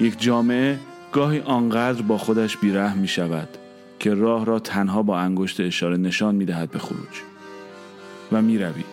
یک 0.00 0.20
جامعه 0.20 0.78
گاهی 1.12 1.40
آنقدر 1.40 2.02
با 2.02 2.18
خودش 2.18 2.56
بیره 2.56 2.94
می 2.94 3.08
شود 3.08 3.48
که 3.98 4.14
راه 4.14 4.44
را 4.44 4.58
تنها 4.58 5.02
با 5.02 5.18
انگشت 5.18 5.60
اشاره 5.60 5.96
نشان 5.96 6.34
می 6.34 6.44
دهد 6.44 6.70
به 6.70 6.78
خروج. 6.78 7.22
و 8.32 8.42
می 8.42 8.58
روی 8.58 8.84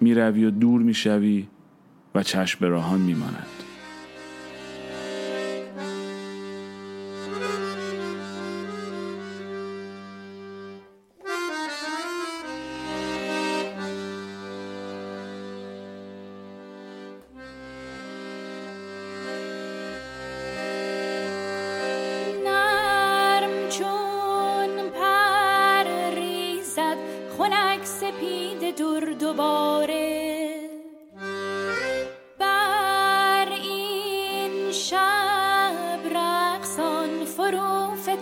می 0.00 0.14
روی 0.14 0.44
و 0.44 0.50
دور 0.50 0.82
می 0.82 0.94
شوی 0.94 1.46
و 2.14 2.22
چشم 2.22 2.60
به 2.60 2.68
راهان 2.68 3.00
می 3.00 3.14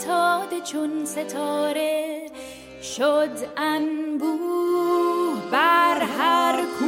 فتاده 0.08 0.60
چون 0.60 1.04
ستاره 1.04 2.20
شد 2.96 3.30
انبوه 3.56 5.42
بر 5.52 6.02
هر 6.18 6.56
کو. 6.56 6.86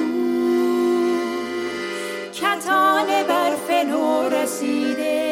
کتان 2.33 3.07
برف 3.29 3.71
نو 3.71 4.29
رسیده 4.29 5.31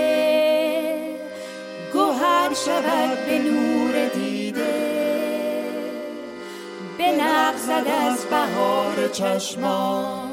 شود 2.64 3.26
به 3.26 3.39
نور 3.39 4.09
دیده. 4.09 4.74
بلغزد 6.99 7.86
از 8.07 8.24
بهار 8.24 9.09
چشمان. 9.12 10.28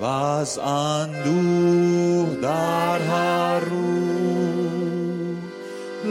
و 0.00 0.04
از 0.04 0.58
اندوه 0.58 2.40
در 2.42 2.98
هر 2.98 3.60
رو 3.60 3.91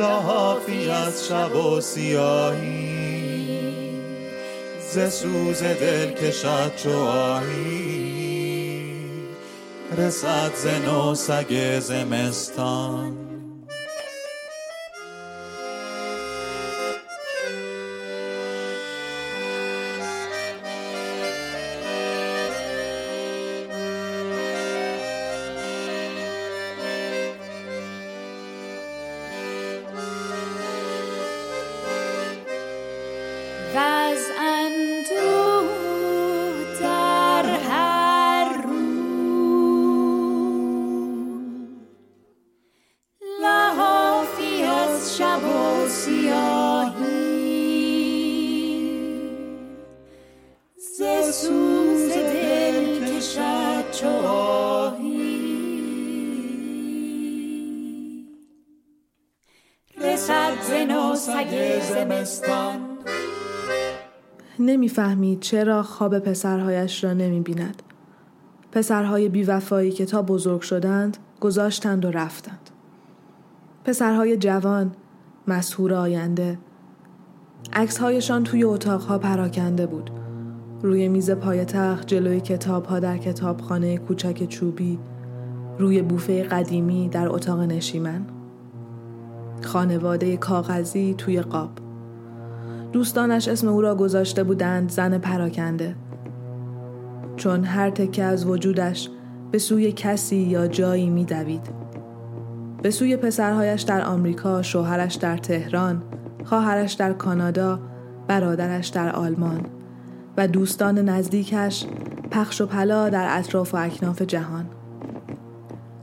لحافی 0.02 0.89
از 0.89 1.28
شب 1.28 1.56
و 1.56 1.82
سیاهی. 1.82 3.22
ز 4.93 5.14
سوز 5.14 5.64
دل 5.64 6.12
کشد 6.12 6.76
چو 6.76 6.97
آهی. 7.08 8.86
رسد 9.97 10.52
ز 10.56 10.68
نو 10.68 11.16
سگ 11.16 11.80
زمستان. 11.80 13.31
چرا 65.42 65.84
خواب 65.84 66.20
پسرهایش 66.20 67.04
را 67.04 67.14
نمی 67.14 67.39
بیند. 67.39 67.84
پسرهای 68.72 69.30
بیوفایی 69.30 69.92
که 69.92 70.06
تا 70.06 70.22
بزرگ 70.22 70.62
شدند 70.62 71.18
گذاشتند 71.39 72.06
و 72.06 72.12
رفتند. 72.12 72.70
پسرهای 73.86 74.38
جوان، 74.38 74.92
مسهور 75.48 75.94
آینده. 75.94 76.58
عکسهایشان 77.74 78.44
توی 78.44 78.64
اتاقها 78.64 79.18
پراکنده 79.18 79.86
بود. 79.86 80.12
روی 80.84 81.08
میز 81.08 81.32
پای 81.32 81.66
تخت 81.66 82.08
جلوی 82.08 82.42
کتابها 82.42 83.00
در 83.00 83.18
کتابخانه 83.18 83.98
کوچک 83.98 84.46
چوبی 84.48 85.00
روی 85.80 86.02
بوفه 86.02 86.44
قدیمی 86.44 87.10
در 87.10 87.30
اتاق 87.30 87.60
نشیمن 87.60 88.26
خانواده 89.64 90.38
کاغذی 90.38 91.16
توی 91.18 91.42
قاب 91.42 91.70
دوستانش 92.94 93.48
اسم 93.48 93.68
او 93.68 93.82
را 93.82 93.96
گذاشته 93.96 94.44
بودند 94.44 94.92
زن 94.92 95.18
پراکنده. 95.18 95.96
چون 97.36 97.64
هر 97.64 97.89
تکه 97.89 98.24
از 98.24 98.46
وجودش 98.46 99.10
به 99.52 99.58
سوی 99.58 99.92
کسی 99.92 100.36
یا 100.36 100.68
جایی 100.68 101.10
میدوید. 101.10 101.70
به 102.82 102.92
سوی 102.92 103.18
پسرهایش 103.18 103.82
در 103.82 104.06
آمریکا 104.06 104.62
شوهرش 104.62 105.16
در 105.16 105.38
تهران 105.38 106.04
خواهرش 106.44 106.94
در 106.94 107.14
کانادا 107.14 107.80
برادرش 108.28 108.88
در 108.88 109.10
آلمان 109.10 109.66
و 110.38 110.48
دوستان 110.48 111.10
نزدیکش 111.10 111.86
پخش 112.32 112.62
و 112.62 112.66
پلا 112.66 113.10
در 113.10 113.38
اطراف 113.39 113.74
و 113.74 113.78
اکناف 113.78 114.22
جهان. 114.22 114.66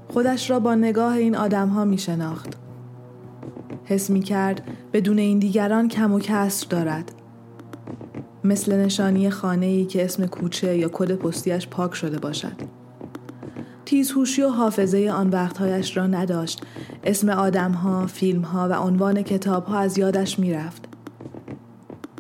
خودش 0.09 0.51
را 0.51 0.61
با 0.61 0.75
نگاه 0.75 1.13
این 1.13 1.37
آدمها 1.37 1.85
می 1.85 1.99
شناخت 1.99 2.59
حس 3.85 4.11
می 4.11 4.21
کرد 4.21 4.63
بدون 4.99 5.19
این 5.19 5.39
دیگران 5.39 5.89
کم 5.89 6.13
و 6.13 6.19
کسر 6.19 6.67
دارد. 6.71 7.13
مثل 8.45 8.77
نشانی 8.77 9.31
خانه 9.31 9.67
ای 9.67 9.85
که 9.85 10.05
اسم 10.05 10.27
کوچه 10.27 10.79
یا 10.79 10.89
کد 10.93 11.15
پستیش 11.15 11.69
پاک 11.69 11.95
شده 11.95 12.19
باشد. 12.19 12.57
تیزهوشی 13.85 14.43
و 14.43 14.49
حافظه 14.49 15.11
آن 15.15 15.31
وقتهایش 15.31 15.97
را 15.97 16.07
نداشت. 16.07 16.63
اسم 17.05 17.29
آدمها، 17.29 18.07
فیلمها 18.07 18.69
و 18.71 18.73
عنوان 18.73 19.23
کتابها 19.23 19.79
از 19.79 19.99
یادش 19.99 20.39
می 20.39 20.53
رفت. 20.53 20.85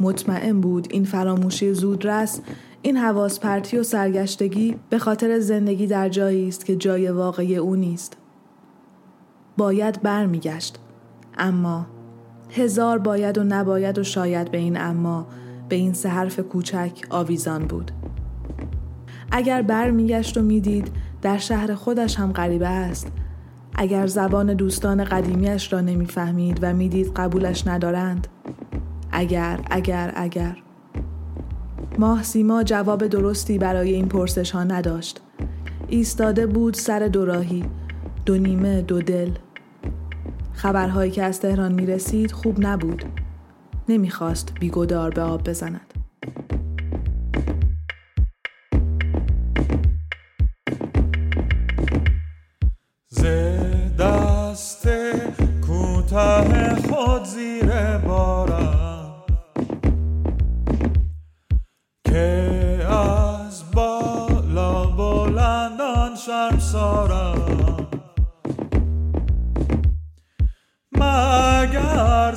مطمئن 0.00 0.60
بود 0.60 0.88
این 0.90 1.04
فراموشی 1.04 1.74
زودرس 1.74 2.40
این 2.82 2.96
حواس 2.96 3.40
پرتی 3.40 3.78
و 3.78 3.82
سرگشتگی 3.82 4.76
به 4.90 4.98
خاطر 4.98 5.38
زندگی 5.38 5.86
در 5.86 6.08
جایی 6.08 6.48
است 6.48 6.64
که 6.64 6.76
جای 6.76 7.08
واقعی 7.08 7.56
او 7.56 7.76
نیست. 7.76 8.16
باید 9.56 10.02
برمیگشت. 10.02 10.78
اما 11.38 11.86
هزار 12.50 12.98
باید 12.98 13.38
و 13.38 13.44
نباید 13.44 13.98
و 13.98 14.02
شاید 14.02 14.50
به 14.50 14.58
این 14.58 14.80
اما 14.80 15.26
به 15.68 15.76
این 15.76 15.92
سه 15.92 16.08
حرف 16.08 16.40
کوچک 16.40 16.92
آویزان 17.10 17.64
بود. 17.64 17.90
اگر 19.32 19.62
بر 19.62 19.90
میگشت 19.90 20.38
و 20.38 20.42
می‌دید 20.42 20.90
در 21.22 21.38
شهر 21.38 21.74
خودش 21.74 22.18
هم 22.18 22.32
غریبه 22.32 22.68
است. 22.68 23.08
اگر 23.74 24.06
زبان 24.06 24.54
دوستان 24.54 25.04
قدیمیش 25.04 25.72
را 25.72 25.80
نمی‌فهمید 25.80 26.58
و 26.62 26.72
می‌دید 26.72 27.12
قبولش 27.16 27.66
ندارند. 27.66 28.26
اگر 29.12 29.60
اگر 29.70 30.12
اگر. 30.16 30.56
ماه 31.98 32.22
سیما 32.22 32.62
جواب 32.62 33.06
درستی 33.06 33.58
برای 33.58 33.92
این 33.94 34.08
پرسش 34.08 34.50
ها 34.50 34.64
نداشت. 34.64 35.20
ایستاده 35.88 36.46
بود 36.46 36.74
سر 36.74 36.98
دوراهی 36.98 37.64
دو 38.26 38.38
نیمه 38.38 38.82
دو 38.82 39.02
دل. 39.02 39.30
خبرهایی 40.58 41.10
که 41.10 41.22
از 41.22 41.40
تهران 41.40 41.72
می 41.72 41.86
رسید 41.86 42.32
خوب 42.32 42.56
نبود. 42.66 43.04
نمی‌خواست 43.88 44.52
بیگدار 44.60 45.10
به 45.10 45.22
آب 45.22 45.48
بزند. 45.48 45.94
ز 53.08 53.24
دست 53.98 54.88
کوتاه 55.66 56.74
خود 56.74 57.24
زیر 57.24 57.57
مگر 72.28 72.34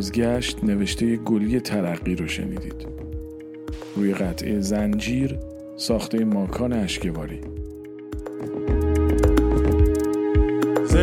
بازگشت 0.00 0.64
نوشته 0.64 1.16
گلی 1.16 1.60
ترقی 1.60 2.16
رو 2.16 2.28
شنیدید. 2.28 2.86
روی 3.96 4.14
قطعه 4.14 4.60
زنجیر 4.60 5.38
ساخته 5.76 6.24
ماکان 6.24 6.72
اشکواری. 6.72 7.40
ز 10.84 10.96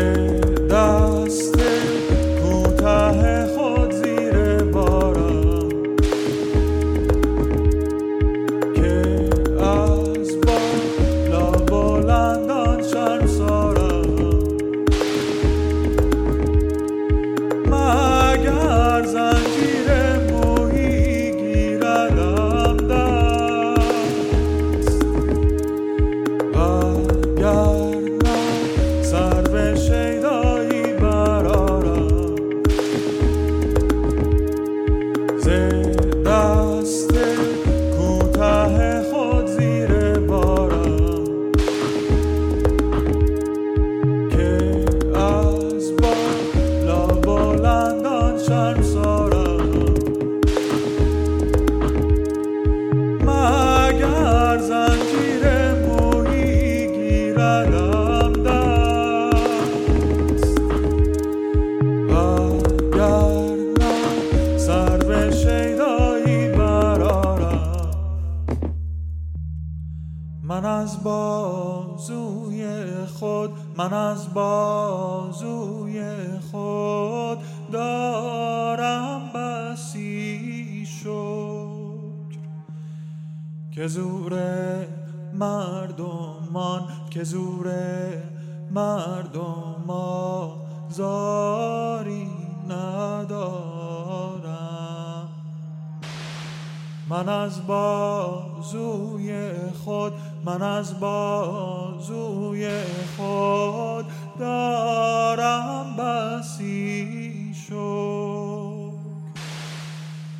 من 97.09 97.29
از 97.29 97.67
بازوی 97.67 99.51
خود 99.83 100.13
من 100.45 100.61
از 100.61 100.99
بازوی 100.99 102.69
خود 103.17 104.05
دارم 104.39 105.95
بسی 105.95 107.53
شکر. 107.53 108.91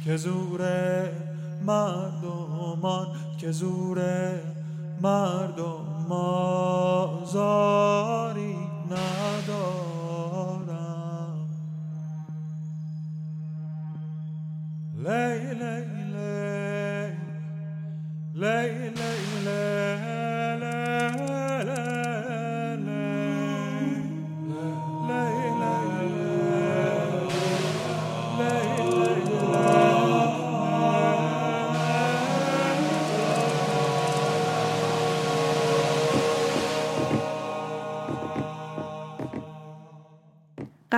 که 0.06 0.18
زور 0.18 0.62
مردمان 1.66 3.08
که 3.38 3.52
زور 3.52 4.00
مردم 5.02 6.12
آزاری 6.12 7.38
ندارم. 8.86 9.77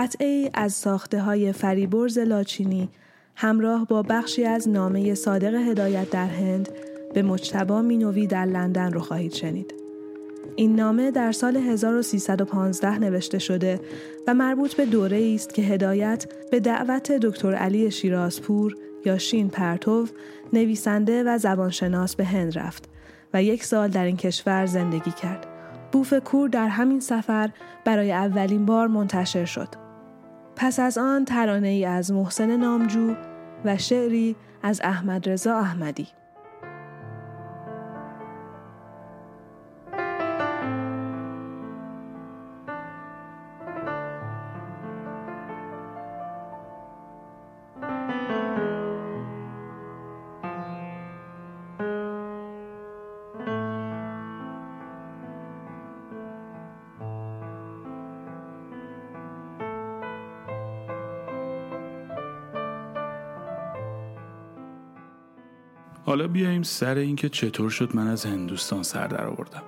قطعه 0.10 0.50
از 0.54 0.74
ساخته 0.74 1.22
های 1.22 1.52
فریبرز 1.52 2.18
لاچینی 2.18 2.90
همراه 3.36 3.86
با 3.88 4.02
بخشی 4.02 4.46
از 4.46 4.70
نامه 4.70 5.16
صادق 5.16 5.54
هدایت 5.54 6.10
در 6.10 6.28
هند 6.28 6.70
به 7.14 7.22
مجتبا 7.22 7.82
مینوی 7.82 8.28
در 8.28 8.46
لندن 8.46 8.94
رو 8.94 9.00
خواهید 9.00 9.34
شنید. 9.34 9.74
این 10.56 10.76
نامه 10.76 11.12
در 11.12 11.32
سال 11.32 11.58
1315 11.58 13.00
نوشته 13.00 13.40
شده 13.40 13.80
و 14.28 14.34
مربوط 14.34 14.74
به 14.74 14.86
دوره 14.86 15.32
است 15.36 15.54
که 15.54 15.62
هدایت 15.62 16.26
به 16.52 16.60
دعوت 16.60 17.12
دکتر 17.12 17.56
علی 17.56 17.92
شیرازپور 17.92 18.76
یا 19.06 19.18
شین 19.18 19.50
پرتو 19.50 20.06
نویسنده 20.54 21.24
و 21.24 21.38
زبانشناس 21.38 22.16
به 22.16 22.26
هند 22.26 22.58
رفت 22.58 22.90
و 23.34 23.44
یک 23.44 23.64
سال 23.64 23.90
در 23.90 24.06
این 24.06 24.18
کشور 24.18 24.66
زندگی 24.66 25.12
کرد. 25.12 25.48
بوف 25.92 26.14
کور 26.14 26.50
در 26.50 26.68
همین 26.68 27.00
سفر 27.00 27.50
برای 27.86 28.12
اولین 28.12 28.66
بار 28.66 28.88
منتشر 28.88 29.46
شد. 29.46 29.89
پس 30.62 30.80
از 30.80 30.98
آن 30.98 31.26
ترانه 31.26 31.68
ای 31.68 31.86
از 31.86 32.12
محسن 32.12 32.56
نامجو 32.58 33.16
و 33.66 33.78
شعری 33.78 34.36
از 34.64 34.82
احمد 34.84 35.30
رضا 35.30 35.58
احمدی. 35.58 36.08
حالا 66.10 66.28
بیایم 66.28 66.64
سر 66.64 66.96
اینکه 66.96 67.30
چطور 67.30 67.70
شد 67.70 67.96
من 67.96 68.08
از 68.08 68.26
هندوستان 68.26 68.84
سر 68.84 69.08
در 69.08 69.28
آوردم. 69.28 69.64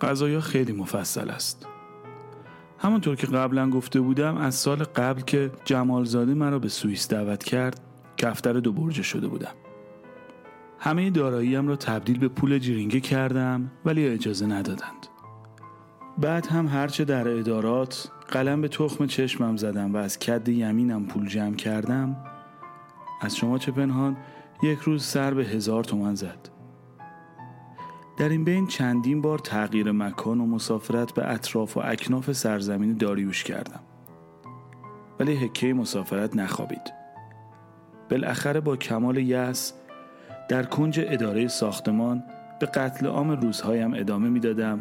قضایا 0.00 0.40
خیلی 0.40 0.72
مفصل 0.72 1.30
است. 1.30 1.66
همونطور 2.78 3.16
که 3.16 3.26
قبلا 3.26 3.70
گفته 3.70 4.00
بودم 4.00 4.36
از 4.36 4.54
سال 4.54 4.84
قبل 4.84 5.20
که 5.20 5.50
جمالزاده 5.64 6.34
مرا 6.34 6.58
به 6.58 6.68
سوئیس 6.68 7.08
دعوت 7.08 7.44
کرد 7.44 7.80
کفتر 8.16 8.52
دو 8.52 8.72
برجه 8.72 9.02
شده 9.02 9.28
بودم. 9.28 9.52
همه 10.78 11.10
داراییم 11.10 11.68
را 11.68 11.76
تبدیل 11.76 12.18
به 12.18 12.28
پول 12.28 12.58
جرینگه 12.58 13.00
کردم 13.00 13.70
ولی 13.84 14.08
اجازه 14.08 14.46
ندادند. 14.46 15.06
بعد 16.18 16.46
هم 16.46 16.66
هرچه 16.66 17.04
در 17.04 17.28
ادارات 17.28 18.10
قلم 18.28 18.60
به 18.60 18.68
تخم 18.68 19.06
چشمم 19.06 19.56
زدم 19.56 19.94
و 19.94 19.96
از 19.96 20.18
کد 20.18 20.48
یمینم 20.48 21.06
پول 21.06 21.28
جمع 21.28 21.56
کردم 21.56 22.16
از 23.20 23.36
شما 23.36 23.58
چه 23.58 23.72
پنهان 23.72 24.16
یک 24.62 24.78
روز 24.78 25.04
سر 25.04 25.34
به 25.34 25.44
هزار 25.44 25.84
تومن 25.84 26.14
زد. 26.14 26.48
در 28.18 28.28
این 28.28 28.44
بین 28.44 28.66
چندین 28.66 29.20
بار 29.20 29.38
تغییر 29.38 29.92
مکان 29.92 30.40
و 30.40 30.46
مسافرت 30.46 31.14
به 31.14 31.32
اطراف 31.32 31.76
و 31.76 31.80
اکناف 31.84 32.32
سرزمین 32.32 32.96
داریوش 32.96 33.44
کردم. 33.44 33.80
ولی 35.20 35.34
حکه 35.34 35.74
مسافرت 35.74 36.36
نخوابید. 36.36 36.92
بالاخره 38.10 38.60
با 38.60 38.76
کمال 38.76 39.16
یس 39.16 39.72
در 40.48 40.62
کنج 40.62 41.00
اداره 41.02 41.48
ساختمان 41.48 42.22
به 42.60 42.66
قتل 42.66 43.06
عام 43.06 43.30
روزهایم 43.30 43.94
ادامه 43.94 44.28
می‌دادم 44.28 44.80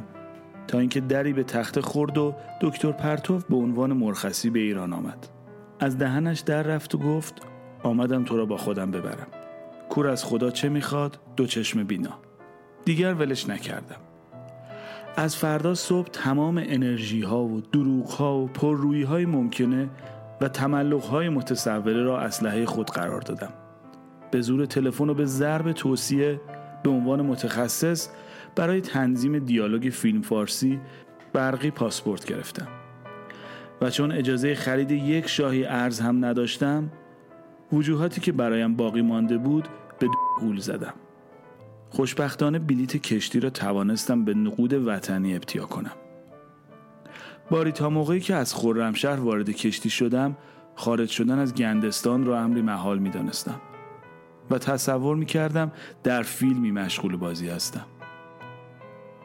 تا 0.67 0.79
اینکه 0.79 1.01
دری 1.01 1.33
به 1.33 1.43
تخت 1.43 1.79
خورد 1.79 2.17
و 2.17 2.35
دکتر 2.61 2.91
پرتوف 2.91 3.45
به 3.45 3.55
عنوان 3.55 3.93
مرخصی 3.93 4.49
به 4.49 4.59
ایران 4.59 4.93
آمد. 4.93 5.27
از 5.79 5.97
دهنش 5.97 6.39
در 6.39 6.63
رفت 6.63 6.95
و 6.95 6.97
گفت 6.97 7.41
آمدم 7.83 8.23
تو 8.23 8.37
را 8.37 8.45
با 8.45 8.57
خودم 8.57 8.91
ببرم. 8.91 9.27
کور 9.91 10.07
از 10.07 10.25
خدا 10.25 10.51
چه 10.51 10.69
می‌خواد؟ 10.69 11.17
دو 11.35 11.45
چشم 11.45 11.83
بینا. 11.83 12.19
دیگر 12.85 13.13
ولش 13.13 13.49
نکردم. 13.49 13.95
از 15.17 15.35
فردا 15.35 15.75
صبح 15.75 16.07
تمام 16.07 16.57
انرژی 16.57 17.21
ها 17.21 17.43
و 17.43 17.61
دروغ 17.61 18.09
ها 18.09 18.37
و 18.37 18.47
پررویی 18.47 19.03
های 19.03 19.25
ممکنه 19.25 19.89
و 20.41 20.47
تملق 20.47 21.03
های 21.03 21.29
متصوره 21.29 22.03
را 22.03 22.19
اسلحه 22.19 22.65
خود 22.65 22.87
قرار 22.87 23.21
دادم. 23.21 23.53
به 24.31 24.41
زور 24.41 24.65
تلفن 24.65 25.09
و 25.09 25.13
به 25.13 25.25
ضرب 25.25 25.71
توصیه 25.71 26.41
به 26.83 26.89
عنوان 26.89 27.21
متخصص 27.21 28.09
برای 28.55 28.81
تنظیم 28.81 29.39
دیالوگ 29.39 29.89
فیلم 29.89 30.21
فارسی 30.21 30.79
برقی 31.33 31.71
پاسپورت 31.71 32.25
گرفتم. 32.25 32.67
و 33.81 33.89
چون 33.89 34.11
اجازه 34.11 34.55
خرید 34.55 34.91
یک 34.91 35.27
شاهی 35.27 35.65
ارز 35.65 35.99
هم 35.99 36.25
نداشتم 36.25 36.91
وجوهاتی 37.73 38.21
که 38.21 38.31
برایم 38.31 38.75
باقی 38.75 39.01
مانده 39.01 39.37
بود 39.37 39.67
به 40.01 40.07
گول 40.39 40.59
زدم. 40.59 40.93
خوشبختانه 41.89 42.59
بلیت 42.59 42.97
کشتی 42.97 43.39
را 43.39 43.49
توانستم 43.49 44.25
به 44.25 44.33
نقود 44.33 44.73
وطنی 44.73 45.35
ابتیا 45.35 45.65
کنم. 45.65 45.91
باری 47.49 47.71
تا 47.71 47.89
موقعی 47.89 48.19
که 48.19 48.35
از 48.35 48.55
خرمشهر 48.55 49.19
وارد 49.19 49.49
کشتی 49.49 49.89
شدم 49.89 50.37
خارج 50.75 51.09
شدن 51.09 51.39
از 51.39 51.55
گندستان 51.55 52.25
را 52.25 52.39
امری 52.39 52.61
محال 52.61 52.99
می 52.99 53.09
دانستم 53.09 53.61
و 54.51 54.57
تصور 54.57 55.15
می 55.15 55.25
کردم 55.25 55.71
در 56.03 56.23
فیلمی 56.23 56.71
مشغول 56.71 57.15
بازی 57.15 57.49
هستم. 57.49 57.85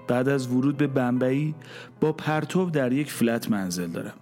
بعد 0.09 0.29
از 0.29 0.49
ورود 0.49 0.77
به 0.77 0.87
بمبئی 0.87 1.55
با 2.01 2.13
پرتو 2.13 2.71
در 2.71 2.93
یک 2.93 3.13
فلت 3.13 3.51
منزل 3.51 3.87
دارم. 3.87 4.15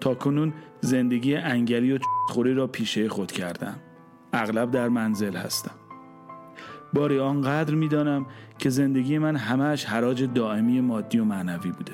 تا 0.00 0.14
کنون 0.14 0.52
زندگی 0.80 1.36
انگلی 1.36 1.92
و 1.92 1.98
خوری 2.28 2.54
را 2.54 2.66
پیشه 2.66 3.08
خود 3.08 3.32
کردم. 3.32 3.74
اغلب 4.32 4.70
در 4.70 4.88
منزل 4.88 5.36
هستم. 5.36 5.74
باری 6.92 7.20
آنقدر 7.20 7.74
می‌دانم 7.74 8.26
که 8.58 8.70
زندگی 8.70 9.18
من 9.18 9.36
همهش 9.36 9.84
حراج 9.84 10.24
دائمی 10.34 10.80
مادی 10.80 11.18
و 11.18 11.24
معنوی 11.24 11.70
بوده. 11.72 11.92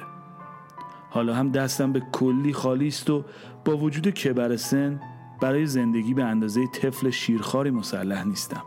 حالا 1.11 1.35
هم 1.35 1.51
دستم 1.51 1.93
به 1.93 2.03
کلی 2.13 2.53
خالی 2.53 2.89
است 2.89 3.11
و 3.11 3.25
با 3.65 3.77
وجود 3.77 4.09
کبر 4.09 4.57
سن 4.57 5.01
برای 5.41 5.67
زندگی 5.67 6.15
به 6.15 6.25
اندازه 6.25 6.67
طفل 6.67 7.11
شیرخواری 7.11 7.71
مسلح 7.71 8.25
نیستم. 8.27 8.63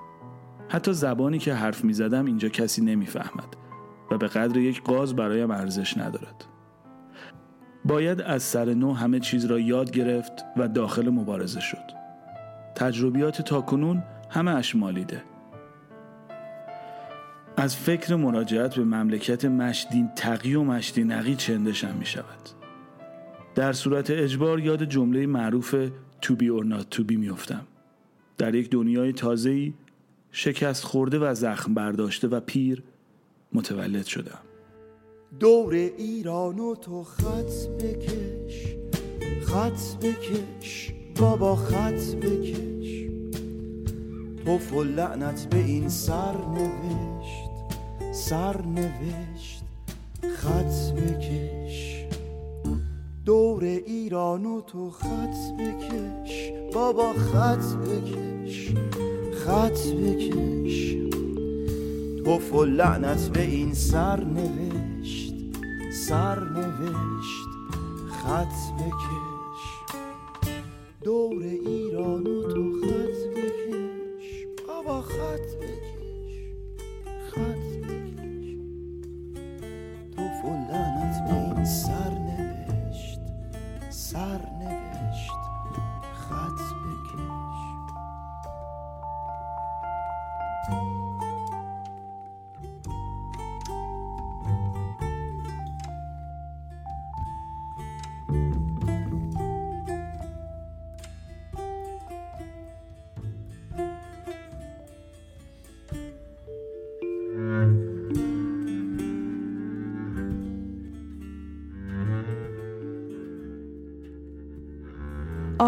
حتی 0.69 0.93
زبانی 0.93 1.39
که 1.39 1.53
حرف 1.53 1.83
می 1.83 1.93
زدم 1.93 2.25
اینجا 2.25 2.49
کسی 2.49 2.81
نمی‌فهمد 2.81 3.57
و 4.11 4.17
به 4.17 4.27
قدر 4.27 4.57
یک 4.57 4.83
قاز 4.83 5.15
برایم 5.15 5.51
ارزش 5.51 5.97
ندارد. 5.97 6.45
باید 7.85 8.21
از 8.21 8.43
سر 8.43 8.73
نو 8.73 8.93
همه 8.93 9.19
چیز 9.19 9.45
را 9.45 9.59
یاد 9.59 9.91
گرفت 9.91 10.45
و 10.57 10.67
داخل 10.67 11.09
مبارزه 11.09 11.59
شد. 11.59 12.00
تجربیات 12.81 13.41
تاکنون 13.41 14.03
همه 14.29 14.51
اش 14.51 14.75
مالیده. 14.75 15.23
از 17.57 17.75
فکر 17.75 18.15
مراجعت 18.15 18.75
به 18.75 18.83
مملکت 18.83 19.45
مشدین 19.45 20.09
تقی 20.15 20.55
و 20.55 20.63
مشدی 20.63 21.03
نقی 21.03 21.35
چندشم 21.35 21.95
می 21.95 22.05
شود 22.05 22.49
در 23.55 23.73
صورت 23.73 24.09
اجبار 24.09 24.59
یاد 24.59 24.83
جمله 24.83 25.25
معروف 25.25 25.75
to 26.21 26.29
be 26.29 26.61
or 26.61 26.65
not 26.65 26.97
to 26.97 27.01
be 27.01 27.17
میافتم. 27.17 27.67
در 28.37 28.55
یک 28.55 28.69
دنیای 28.69 29.13
تازه‌ای 29.13 29.73
شکست 30.31 30.83
خورده 30.83 31.19
و 31.19 31.33
زخم 31.33 31.73
برداشته 31.73 32.27
و 32.27 32.39
پیر 32.39 32.83
متولد 33.53 34.05
شدم. 34.05 34.39
دور 35.39 35.73
ایران 35.73 36.59
و 36.59 36.75
تو 36.75 37.03
خط 37.03 37.67
بکش 37.79 38.75
خط 39.45 40.05
بکش 40.05 40.93
بابا 41.19 41.55
خط 41.55 42.15
بکش. 42.15 42.70
توف 44.45 44.73
و 44.73 44.83
لعنت 44.83 45.47
به 45.49 45.57
این 45.57 45.89
سر 45.89 46.35
نوشت 46.37 47.51
سر 48.11 48.61
نوشت 48.61 49.63
خط 50.35 50.91
بکش. 50.95 52.05
دور 53.25 53.63
ایران 53.63 54.45
و 54.45 54.61
تو 54.61 54.89
خط 54.89 55.37
بکش 55.59 56.51
بابا 56.73 57.13
خط 57.13 57.75
بکش 57.75 58.73
خط 59.45 59.87
بکش. 59.87 60.97
توف 62.25 62.53
و 62.53 62.65
لعنت 62.65 63.29
به 63.29 63.41
این 63.41 63.73
سر 63.73 64.23
نوشت 64.23 65.33
سر 66.07 66.39
نوشت 66.39 67.49
خط 68.09 68.73
بکش. 68.79 69.91
دور 71.03 71.43
ایران 71.43 72.27
و 72.27 72.43
تو 72.43 72.81
خط 72.81 73.10
خط 75.11 75.55
بکش 75.61 76.35
خط 77.31 77.65
بکش. 77.83 78.57
توف 80.15 80.45
و 80.45 80.47
لعنت 80.71 81.25
به 81.27 81.33
این 81.55 81.65
سر 81.65 82.09
نوشت 82.19 83.19
سر 83.89 84.41
نوشت 84.59 84.60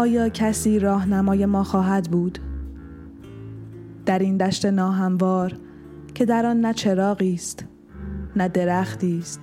آیا 0.04 0.28
کسی 0.28 0.78
راهنمای 0.78 1.46
ما 1.46 1.64
خواهد 1.64 2.10
بود؟ 2.10 2.38
در 4.06 4.18
این 4.18 4.36
دشت 4.36 4.66
ناهموار 4.66 5.56
که 6.14 6.24
در 6.24 6.46
آن 6.46 6.60
نه 6.60 6.72
چراغی 6.72 7.34
است 7.34 7.64
نه 8.36 8.48
درختی 8.48 9.18
است 9.18 9.40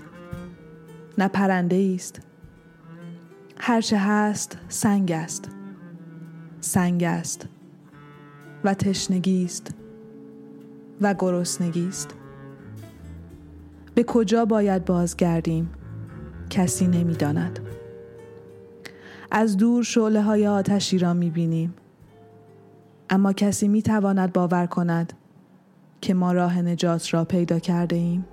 نه 1.18 1.28
پرنده 1.28 1.94
است. 1.96 2.22
هرچه 3.58 3.98
هست 3.98 4.58
سنگ 4.70 5.12
است. 5.12 5.50
سنگ 6.60 7.04
است 7.04 7.48
و 8.64 8.74
تشنگی 8.74 9.46
است 9.46 9.74
و 11.02 11.16
گرسنگی 11.20 11.88
است. 11.88 12.16
به 13.96 14.04
کجا 14.04 14.46
باید 14.46 14.86
بازگردیم؟ 14.86 15.70
کسی 16.50 16.88
نمی‌داند. 16.88 17.60
از 19.32 19.58
دور 19.58 19.84
شعله 19.84 20.22
های 20.22 20.48
آتشی 20.48 20.98
را 20.98 21.14
می 21.14 21.30
بینیم. 21.30 21.74
اما 23.10 23.34
کسی 23.34 23.68
می 23.68 23.82
تواند 23.82 24.34
باور 24.34 24.66
کند 24.66 25.14
که 26.02 26.14
ما 26.14 26.32
راه 26.32 26.62
نجات 26.62 27.14
را 27.14 27.26
پیدا 27.26 27.60
کرده 27.60 27.96
ایم. 27.96 28.26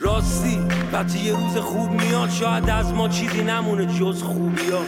راستی 0.00 0.58
وقتی 0.92 1.18
یه 1.18 1.36
روز 1.36 1.56
خوب 1.56 1.90
میاد 1.90 2.30
شاید 2.30 2.70
از 2.70 2.92
ما 2.92 3.08
چیزی 3.08 3.42
نمونه 3.42 3.86
جز 3.86 4.22
خوبی 4.22 4.70
ها 4.70 4.82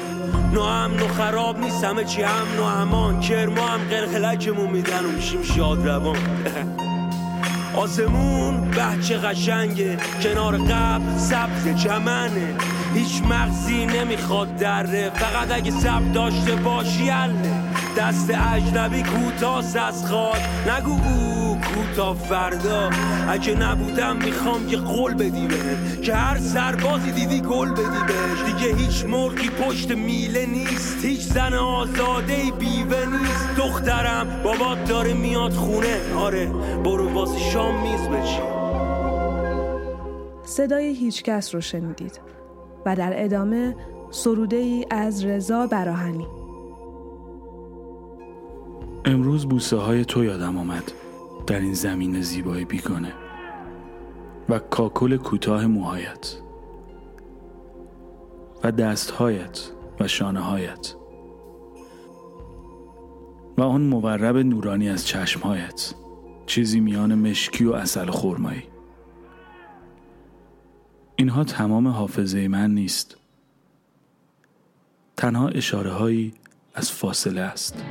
ناامن 0.52 1.00
و 1.00 1.08
خراب 1.08 1.58
نیست 1.58 1.84
همه 1.84 2.04
چی 2.04 2.22
امن 2.22 2.58
و 2.58 2.62
امان 2.62 3.20
کرما 3.20 3.66
هم 3.66 3.80
قلقلکمون 3.88 4.70
میدن 4.70 5.04
و 5.04 5.08
میشیم 5.08 5.42
شاد 5.42 5.86
روان 5.88 6.16
آسمون 7.76 8.70
بچه 8.70 9.18
قشنگه. 9.18 9.98
کنار 10.22 10.56
قبل 10.56 11.18
سبز 11.18 11.82
چمنه. 11.82 12.54
هیچ 12.94 13.22
مغزی 13.22 13.86
نمی‌خواد 13.86 14.56
دره. 14.56 15.10
فقط 15.14 15.52
اگه 15.52 15.70
سب 15.70 16.12
داشته 16.12 16.56
باشی 16.56 17.10
اله 17.10 17.62
دست 17.98 18.30
اجنبی 18.54 19.02
کوتاست 19.02 19.76
از 19.76 20.06
خواد 20.06 20.40
نگو 20.68 20.90
او 20.90 21.45
کوتا 21.76 22.14
فردا. 22.14 22.90
اگه 23.28 23.54
نبودم 23.54 24.16
می‌خوام 24.16 24.68
یه 24.68 24.76
قول 24.76 25.14
بدی 25.14 25.46
بهم 25.46 26.00
که 26.02 26.14
هر 26.14 26.38
سربازی 26.38 27.10
دیدی 27.10 27.40
گل 27.40 27.70
بدی 27.70 28.02
بهش 28.06 28.42
دیگه 28.46 28.74
هیچ 28.76 29.04
مرغی 29.04 29.50
پشت 29.50 29.90
میله 29.90 30.46
نیست. 30.46 31.04
هیچ 31.04 31.20
زن 31.20 31.54
آزاده 31.54 32.36
بیوه 32.58 33.06
نیست. 33.18 33.56
دخترم 33.56 34.42
بابات 34.44 34.88
داره 34.88 35.14
میاد 35.14 35.52
خونه. 35.52 36.14
آره 36.18 36.46
برو 36.84 37.12
واسه 37.12 37.38
شام 37.38 37.82
میز 37.82 38.08
بچین. 38.08 38.56
صدای 40.44 40.94
هیچ 40.94 41.22
کس 41.22 41.54
رو 41.54 41.60
شنیدید 41.60 42.20
و 42.86 42.96
در 42.96 43.24
ادامه 43.24 43.76
سروده 44.10 44.56
ای 44.56 44.86
از 44.90 45.24
رضا 45.24 45.66
براهنی 45.66 46.26
امروز 49.04 49.48
بوسه 49.48 49.76
های 49.76 50.04
تو 50.04 50.24
یادم 50.24 50.58
آمد. 50.58 50.92
در 51.46 51.60
این 51.60 51.74
زمین 51.74 52.20
زیبای 52.20 52.64
بیگانه 52.64 53.12
و 54.48 54.58
کاکل 54.58 55.16
کوتاه 55.16 55.66
موهایت 55.66 56.36
و 58.64 58.72
دستهایت 58.72 59.70
و 60.00 60.08
شانه 60.08 60.40
هایت 60.40 60.94
و 63.58 63.62
آن 63.62 63.82
مورب 63.82 64.36
نورانی 64.36 64.88
از 64.88 65.06
چشمهایت 65.06 65.94
چیزی 66.46 66.80
میان 66.80 67.14
مشکی 67.14 67.64
و 67.64 67.72
اصل 67.72 68.10
خرمایی. 68.10 68.62
اینها 71.16 71.44
تمام 71.44 71.88
حافظه 71.88 72.48
من 72.48 72.70
نیست. 72.70 73.16
تنها 75.16 75.48
اشاره 75.48 75.92
هایی 75.92 76.34
از 76.74 76.92
فاصله 76.92 77.40
است. 77.40 77.84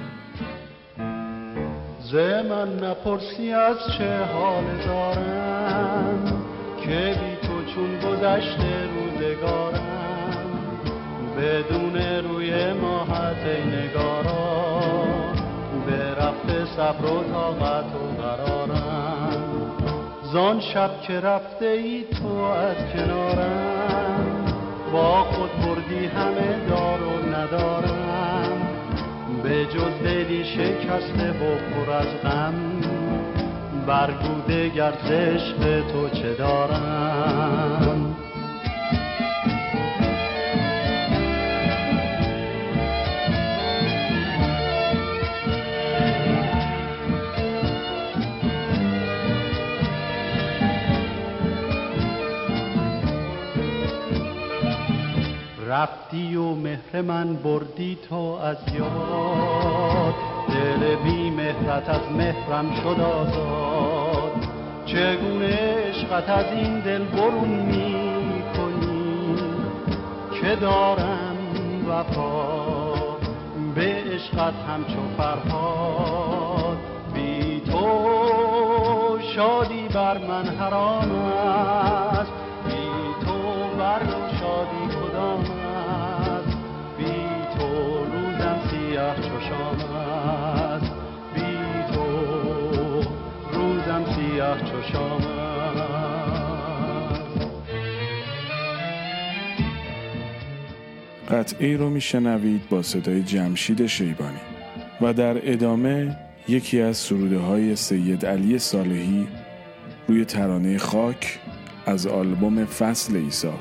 ز 2.15 2.17
من 2.17 2.83
نپرسی 2.83 3.53
از 3.53 3.77
چه 3.97 4.23
حال 4.23 4.63
دارم؟ 4.85 6.43
که 6.85 7.15
بی 7.19 7.47
تو 7.47 7.73
چون 7.75 7.99
گذشته 7.99 8.87
روزگارم 8.95 9.81
بدون 11.37 11.95
روی 11.95 12.73
ماهت 12.73 13.45
نگارا 13.67 14.81
به 15.85 16.15
رفته 16.15 16.65
صبر 16.65 17.05
و 17.05 17.23
طاقت 17.23 17.85
و 17.85 18.21
قرارم. 18.21 19.41
زان 20.33 20.59
شب 20.59 20.91
که 21.07 21.19
رفته 21.19 21.65
ای 21.65 22.03
تو 22.03 22.37
از 22.37 22.77
کنارم 22.93 24.25
با 24.93 25.23
خود 25.23 25.49
بردی 25.65 26.05
همه 26.05 26.69
دار 26.69 27.03
و 27.03 27.35
ندارم. 27.35 28.54
به 29.45 29.65
جز 29.65 30.03
دلی 30.03 30.43
شکسته 30.43 31.29
و 31.29 31.55
پر 31.55 31.91
از 31.91 32.07
غم 32.23 32.53
برگوده 33.87 34.69
گرز 34.69 35.11
عشق 35.11 35.81
تو 35.91 36.09
چه 36.09 36.33
دارم؟ 36.33 37.94
رفتی 55.75 56.35
و 56.35 56.55
مهر 56.55 57.01
من 57.01 57.35
بردی 57.35 57.97
تو 58.09 58.15
از 58.43 58.57
یاد. 58.73 60.13
دل 60.49 60.95
بی 60.95 61.29
مهرت 61.29 61.89
از 61.89 62.11
مهرم 62.17 62.65
شد 62.75 63.01
آزاد. 63.01 64.31
چگونه 64.85 65.75
عشقت 65.89 66.29
از 66.29 66.45
این 66.53 66.79
دل 66.79 67.03
برون 67.03 67.49
می 67.49 68.43
کنی؟ 68.57 69.35
که 70.41 70.55
دارم 70.55 71.37
وفا؟ 71.89 72.93
به 73.75 74.03
عشقت 74.13 74.53
همچو 74.69 75.01
فرهاد. 75.17 76.77
بی 77.13 77.61
تو 77.71 79.19
شادی 79.35 79.87
بر 79.87 80.17
من 80.17 80.45
حرام 80.45 81.11
است. 81.11 82.04
قطعه 101.35 101.77
رو 101.77 101.89
میشنوید 101.89 102.69
با 102.69 102.81
صدای 102.81 103.23
جمشید 103.23 103.85
شیبانی 103.85 104.39
و 105.01 105.13
در 105.13 105.51
ادامه 105.51 106.17
یکی 106.47 106.81
از 106.81 106.97
سروده 106.97 107.37
های 107.37 107.75
سید 107.75 108.25
علی 108.25 108.59
صالحی 108.59 109.27
روی 110.07 110.25
ترانه 110.25 110.77
خاک 110.77 111.39
از 111.85 112.07
آلبوم 112.07 112.65
فصل 112.65 113.15
ایثار 113.15 113.59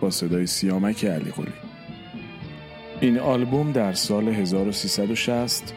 با 0.00 0.10
صدای 0.10 0.46
سیامک 0.46 1.04
علی 1.04 1.30
قلی. 1.30 1.52
این 3.00 3.18
آلبوم 3.18 3.72
در 3.72 3.92
سال 3.92 4.28
1360 4.28 5.74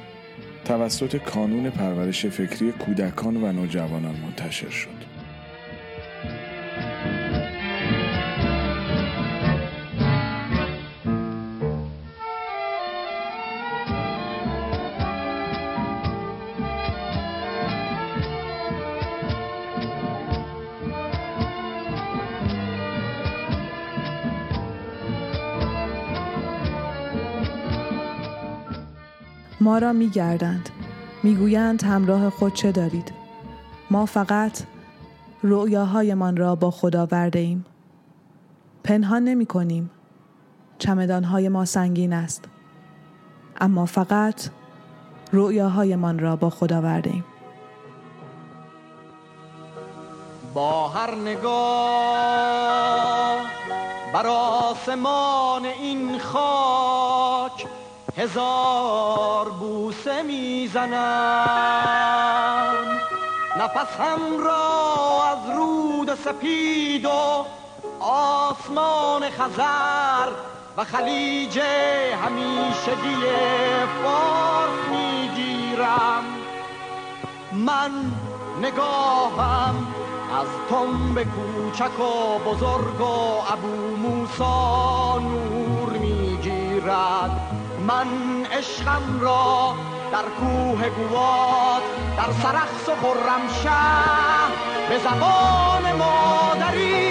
توسط 0.65 1.17
کانون 1.17 1.69
پرورش 1.69 2.25
فکری 2.25 2.71
کودکان 2.71 3.43
و 3.43 3.51
نوجوانان 3.51 4.15
منتشر 4.15 4.69
شد. 4.69 5.00
ما 29.71 29.77
را 29.77 29.93
می 29.93 30.09
گردند. 30.09 30.69
می 31.23 31.35
گویند 31.35 31.83
همراه 31.83 32.29
خود 32.29 32.53
چه 32.53 32.71
دارید؟ 32.71 33.13
ما 33.91 34.05
فقط 34.05 34.59
رؤیاهایمان 35.43 36.37
را 36.37 36.55
با 36.55 36.71
خدا 36.71 37.07
ورده 37.11 37.39
ایم. 37.39 37.65
پنهان 38.83 39.23
نمی 39.23 39.45
کنیم. 39.45 39.91
چمدانهای 40.77 41.49
ما 41.49 41.65
سنگین 41.65 42.13
است. 42.13 42.45
اما 43.61 43.85
فقط 43.85 44.49
رؤیاهایمان 45.33 46.19
را 46.19 46.35
با 46.35 46.49
خدا 46.49 46.81
ورده 46.81 47.09
ایم. 47.09 47.25
با 50.53 50.87
هر 50.87 51.15
نگاه 51.15 52.61
بر 54.13 54.27
آسمان 54.27 55.65
این 55.65 56.19
خاک 56.19 57.67
هزار 58.17 59.49
بوسه 59.49 60.21
می‌زنم. 60.21 60.97
نفسم 63.59 64.43
را 64.45 65.23
از 65.31 65.57
رود 65.57 66.15
سپید 66.15 67.05
و 67.05 67.45
آسمان 67.99 69.29
خزر 69.29 70.31
و 70.77 70.83
خلیج 70.83 71.59
همیشگی 72.25 73.25
فارس 74.03 74.89
می‌گیرم. 74.91 76.23
من 77.51 77.91
نگاهم 78.61 79.87
از 80.39 80.47
تنب 80.69 81.23
کوچک 81.23 81.99
و 81.99 82.39
بزرگ 82.49 83.01
و 83.01 83.41
ابو 83.53 83.97
موسا 83.97 85.19
نور 85.19 85.89
می‌گیرد. 85.89 87.50
من 87.87 88.45
عشقم 88.45 89.19
را 89.21 89.75
در 90.11 90.23
کوه 90.39 90.89
گوات 90.89 91.81
در 92.17 92.31
سرخس 92.43 92.89
و 92.89 92.95
خرمشهر 92.95 94.51
به 94.89 94.97
زبان 94.97 95.95
مادری 95.97 97.10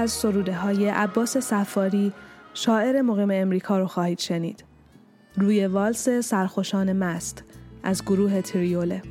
از 0.00 0.10
سروده 0.10 0.54
های 0.54 0.88
عباس 0.88 1.38
سفاری 1.38 2.12
شاعر 2.54 3.02
مقیم 3.02 3.30
امریکا 3.30 3.78
رو 3.78 3.86
خواهید 3.86 4.18
شنید. 4.18 4.64
روی 5.36 5.66
والس 5.66 6.08
سرخوشان 6.08 6.92
مست 6.92 7.44
از 7.82 8.04
گروه 8.04 8.40
تریوله. 8.40 9.02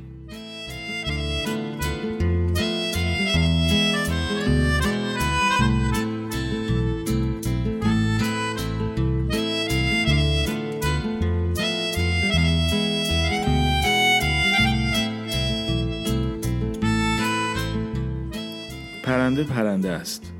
پرنده 19.02 19.44
پرنده 19.44 19.90
است 19.90 20.32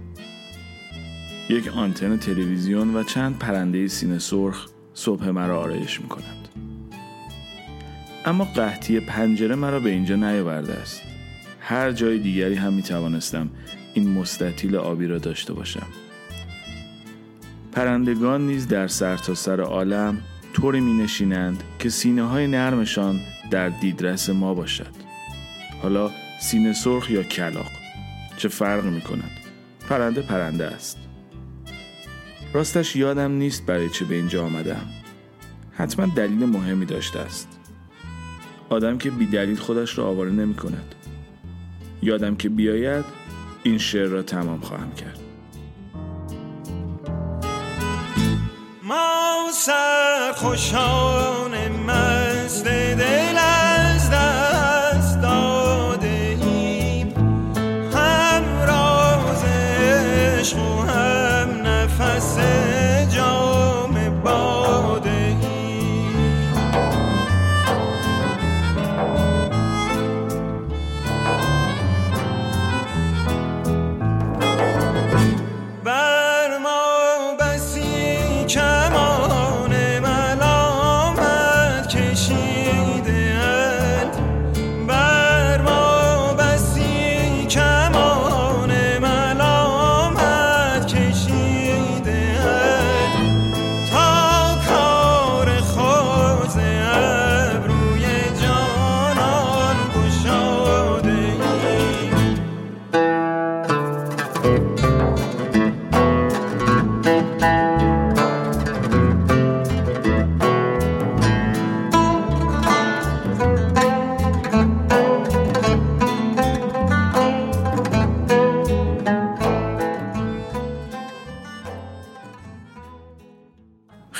یک 1.50 1.68
آنتن 1.68 2.16
تلویزیون 2.16 2.96
و 2.96 3.02
چند 3.02 3.38
پرنده 3.38 3.88
سینه 3.88 4.18
سرخ 4.18 4.68
صبح 4.94 5.30
مرا 5.30 5.60
آرایش 5.60 6.00
می 6.00 6.08
کنند 6.08 6.48
اما 8.24 8.44
قحطی 8.44 9.00
پنجره 9.00 9.54
مرا 9.54 9.80
به 9.80 9.90
اینجا 9.90 10.16
نیاورده 10.16 10.72
است. 10.72 11.02
هر 11.60 11.92
جای 11.92 12.18
دیگری 12.18 12.54
هم 12.54 12.72
می 12.72 12.82
توانستم 12.82 13.50
این 13.94 14.10
مستطیل 14.10 14.76
آبی 14.76 15.06
را 15.06 15.18
داشته 15.18 15.52
باشم. 15.52 15.86
پرندگان 17.72 18.46
نیز 18.46 18.68
در 18.68 18.86
سرتاسر 18.86 19.34
سر 19.34 19.60
عالم 19.60 20.18
طوری 20.52 20.80
می 20.80 21.02
نشینند 21.02 21.62
که 21.78 21.88
سینه 21.88 22.22
های 22.22 22.46
نرمشان 22.46 23.20
در 23.50 23.68
دیدرس 23.68 24.30
ما 24.30 24.54
باشد. 24.54 24.94
حالا 25.82 26.10
سینه 26.40 26.72
سرخ 26.72 27.10
یا 27.10 27.22
کلاق 27.22 27.70
چه 28.36 28.48
فرق 28.48 28.84
می 28.84 29.00
کند 29.00 29.30
پرنده 29.88 30.22
پرنده 30.22 30.64
است. 30.66 31.09
راستش 32.52 32.96
یادم 32.96 33.32
نیست 33.32 33.66
برای 33.66 33.88
چه 33.90 34.04
به 34.04 34.14
اینجا 34.14 34.44
آمدم. 34.44 34.86
حتما 35.72 36.06
دلیل 36.06 36.46
مهمی 36.46 36.86
داشته 36.86 37.18
است. 37.18 37.48
آدم 38.68 38.98
که 38.98 39.10
بی 39.10 39.26
دلیل 39.26 39.56
خودش 39.56 39.98
را 39.98 40.06
آواره 40.06 40.30
نمی 40.30 40.54
کند. 40.54 40.94
یادم 42.02 42.36
که 42.36 42.48
بیاید 42.48 43.04
این 43.62 43.78
شعر 43.78 44.06
را 44.06 44.22
تمام 44.22 44.60
خواهم 44.60 44.92
کرد. 44.92 45.18
ما 48.82 49.46
سرخوشان 49.52 50.72
مست 51.68 52.64
دل 52.64 53.38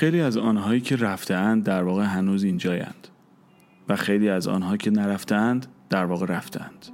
خیلی 0.01 0.21
از 0.21 0.37
آنهایی 0.37 0.81
که 0.81 0.97
رفتهاند 0.97 1.65
در 1.65 1.83
واقع 1.83 2.03
هنوز 2.03 2.45
اینجایند 2.45 3.09
و 3.89 3.97
خیلی 3.97 4.29
از 4.29 4.49
آنها 4.49 4.77
که 4.77 4.91
نرفتهاند 4.91 5.67
در 5.91 6.05
واقع 6.05 6.27
رفتند 6.27 6.87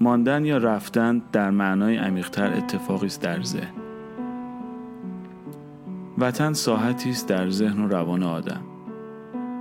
ماندن 0.00 0.44
یا 0.44 0.58
رفتن 0.58 1.22
در 1.32 1.50
معنای 1.50 1.96
عمیقتر 1.96 2.52
اتفاقی 2.52 3.06
است 3.06 3.22
در 3.22 3.42
ذهن. 3.42 3.74
وطن 6.18 6.52
ساحتی 6.52 7.10
است 7.10 7.28
در 7.28 7.50
ذهن 7.50 7.84
و 7.84 7.88
روان 7.88 8.22
آدم 8.22 8.62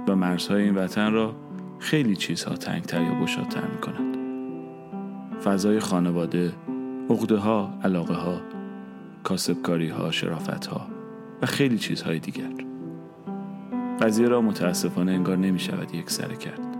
و 0.07 0.15
مرزهای 0.15 0.63
این 0.63 0.75
وطن 0.75 1.11
را 1.11 1.35
خیلی 1.79 2.15
چیزها 2.15 2.55
تنگتر 2.55 3.01
یا 3.01 3.19
گشادتر 3.19 3.67
می 3.67 3.77
کند. 3.77 4.17
فضای 5.43 5.79
خانواده، 5.79 6.53
عقده 7.09 7.37
ها، 7.37 7.73
علاقه 7.83 8.13
ها، 8.13 8.41
کاسبکاری 9.23 9.89
ها، 9.89 10.11
شرافت 10.11 10.65
ها 10.65 10.92
و 11.43 11.45
خیلی 11.45 11.77
چیزهای 11.77 12.19
دیگر. 12.19 12.53
قضیه 14.01 14.27
را 14.27 14.41
متاسفانه 14.41 15.11
انگار 15.11 15.37
نمی 15.37 15.59
شود 15.59 15.95
یک 15.95 16.09
سره 16.09 16.35
کرد. 16.35 16.72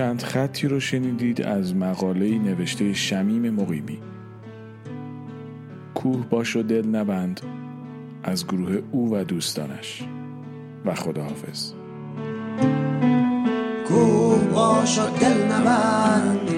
چند 0.00 0.22
خطی 0.22 0.68
رو 0.68 0.80
شنیدید 0.80 1.42
از 1.42 1.76
مقاله 1.76 2.38
نوشته 2.38 2.92
شمیم 2.92 3.50
مقیمی. 3.50 3.98
کوه 5.94 6.26
باش 6.30 6.56
و 6.56 6.62
دل 6.62 6.86
نبند 6.86 7.40
از 8.22 8.46
گروه 8.46 8.78
او 8.90 9.14
و 9.14 9.24
دوستانش. 9.24 10.02
و 10.84 10.94
خداحافظ. 10.94 11.72
کوه 13.88 14.44
باش 14.44 14.98
و 14.98 15.02
دل 15.20 15.52
نبند 15.52 16.50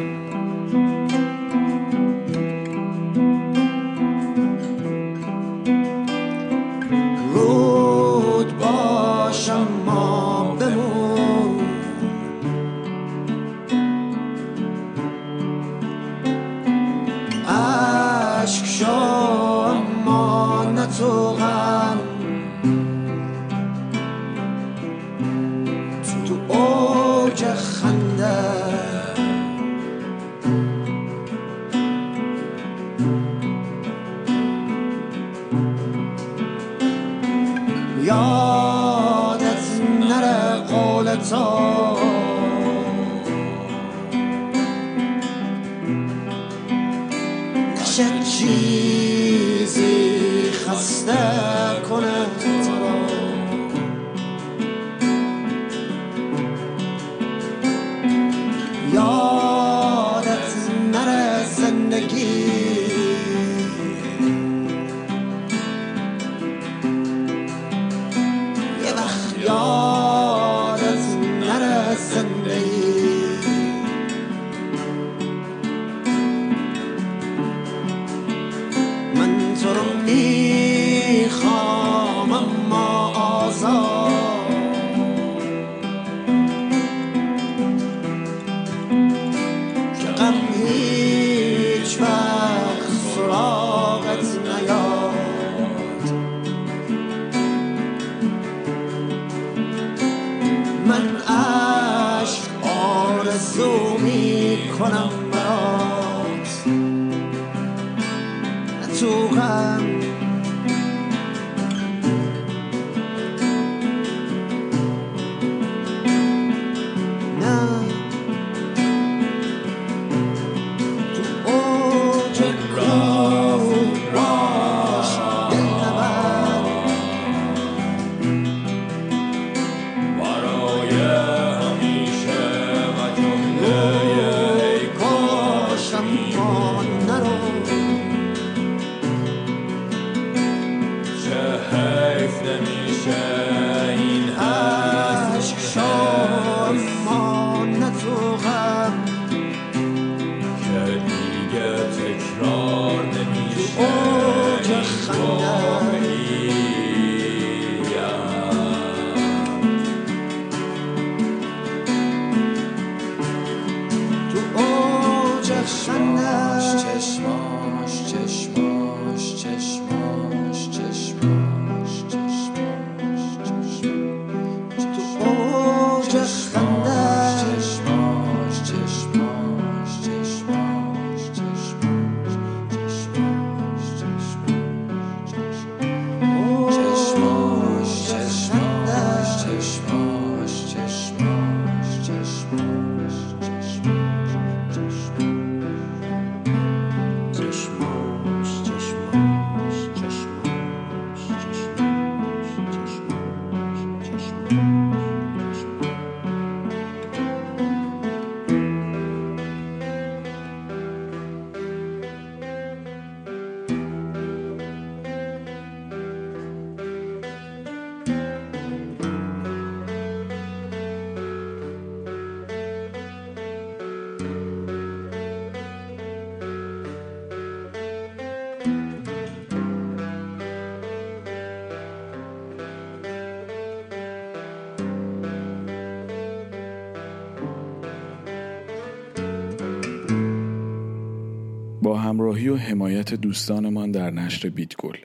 همراهی 242.43 242.49
و 242.49 242.71
حمایت 242.71 243.15
دوستانمان 243.15 243.91
در 243.91 244.11
نشر 244.11 244.49
بیتگل 244.49 244.97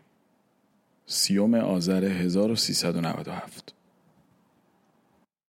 سیوم 1.05 1.53
آذر 1.53 2.05
1397 2.05 3.56